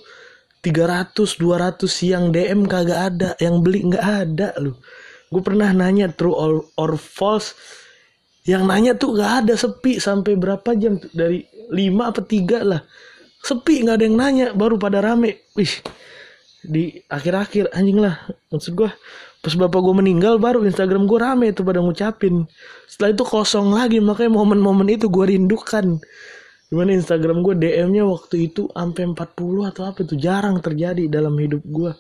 300 0.66 1.39
200 1.39 1.87
yang 2.03 2.35
DM 2.35 2.66
kagak 2.66 3.14
ada 3.14 3.31
yang 3.39 3.62
beli 3.62 3.87
nggak 3.87 4.07
ada 4.27 4.59
lu. 4.59 4.75
Gue 5.31 5.43
pernah 5.47 5.70
nanya 5.70 6.11
true 6.11 6.35
or, 6.35 6.66
or 6.75 6.99
false 6.99 7.55
yang 8.43 8.66
nanya 8.66 8.99
tuh 8.99 9.14
gak 9.14 9.47
ada 9.47 9.55
sepi 9.55 10.03
sampai 10.03 10.35
berapa 10.35 10.75
jam 10.75 10.99
dari 11.14 11.47
5 11.70 12.11
apa 12.11 12.20
3 12.27 12.66
lah. 12.66 12.83
Sepi 13.39 13.87
nggak 13.87 13.97
ada 14.03 14.05
yang 14.11 14.18
nanya 14.18 14.47
baru 14.51 14.83
pada 14.83 14.99
rame. 14.99 15.47
Wih 15.55 15.70
di 16.67 17.03
akhir-akhir 17.11 17.75
anjing 17.75 17.99
lah. 17.99 18.19
Maksud 18.55 18.73
gue 18.75 18.91
pas 19.43 19.55
bapak 19.59 19.81
gue 19.83 19.95
meninggal 19.99 20.39
baru 20.39 20.63
Instagram 20.63 21.11
gue 21.11 21.19
rame 21.19 21.47
tuh 21.51 21.67
pada 21.67 21.83
ngucapin. 21.83 22.47
Setelah 22.87 23.11
itu 23.15 23.25
kosong 23.27 23.75
lagi 23.75 23.99
makanya 23.99 24.39
momen-momen 24.39 24.87
itu 24.91 25.11
gue 25.11 25.25
rindukan. 25.35 25.99
Gimana 26.73 26.97
Instagram 26.97 27.45
gue 27.45 27.55
DM-nya 27.59 28.09
waktu 28.09 28.49
itu 28.49 28.71
sampai 28.73 29.13
40 29.13 29.71
atau 29.71 29.83
apa 29.85 29.99
itu 30.07 30.15
jarang 30.17 30.57
terjadi 30.63 31.05
dalam 31.11 31.37
hidup 31.37 31.61
gue 31.69 31.93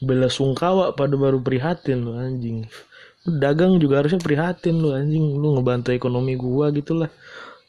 bela 0.00 0.32
sungkawa 0.32 0.96
pada 0.96 1.14
baru 1.14 1.38
prihatin 1.38 2.00
lu 2.00 2.16
anjing. 2.16 2.64
Dagang 3.20 3.76
juga 3.76 4.00
harusnya 4.00 4.18
prihatin 4.18 4.80
lu 4.80 4.96
anjing. 4.96 5.36
Lu 5.36 5.60
ngebantu 5.60 5.92
ekonomi 5.92 6.34
gua 6.40 6.72
gitulah. 6.72 7.12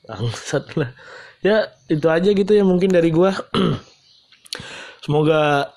Bangsat 0.08 0.80
lah. 0.80 0.96
Ya 1.44 1.68
itu 1.92 2.08
aja 2.08 2.32
gitu 2.32 2.52
ya 2.56 2.64
mungkin 2.64 2.90
dari 2.96 3.12
gua 3.12 3.36
Semoga 5.02 5.74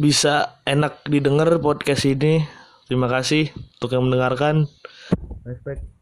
bisa 0.00 0.60
enak 0.64 1.04
didengar 1.04 1.52
podcast 1.60 2.08
ini. 2.08 2.44
Terima 2.88 3.06
kasih 3.06 3.52
untuk 3.78 3.94
yang 3.94 4.08
mendengarkan. 4.08 4.66
Respect. 5.46 5.99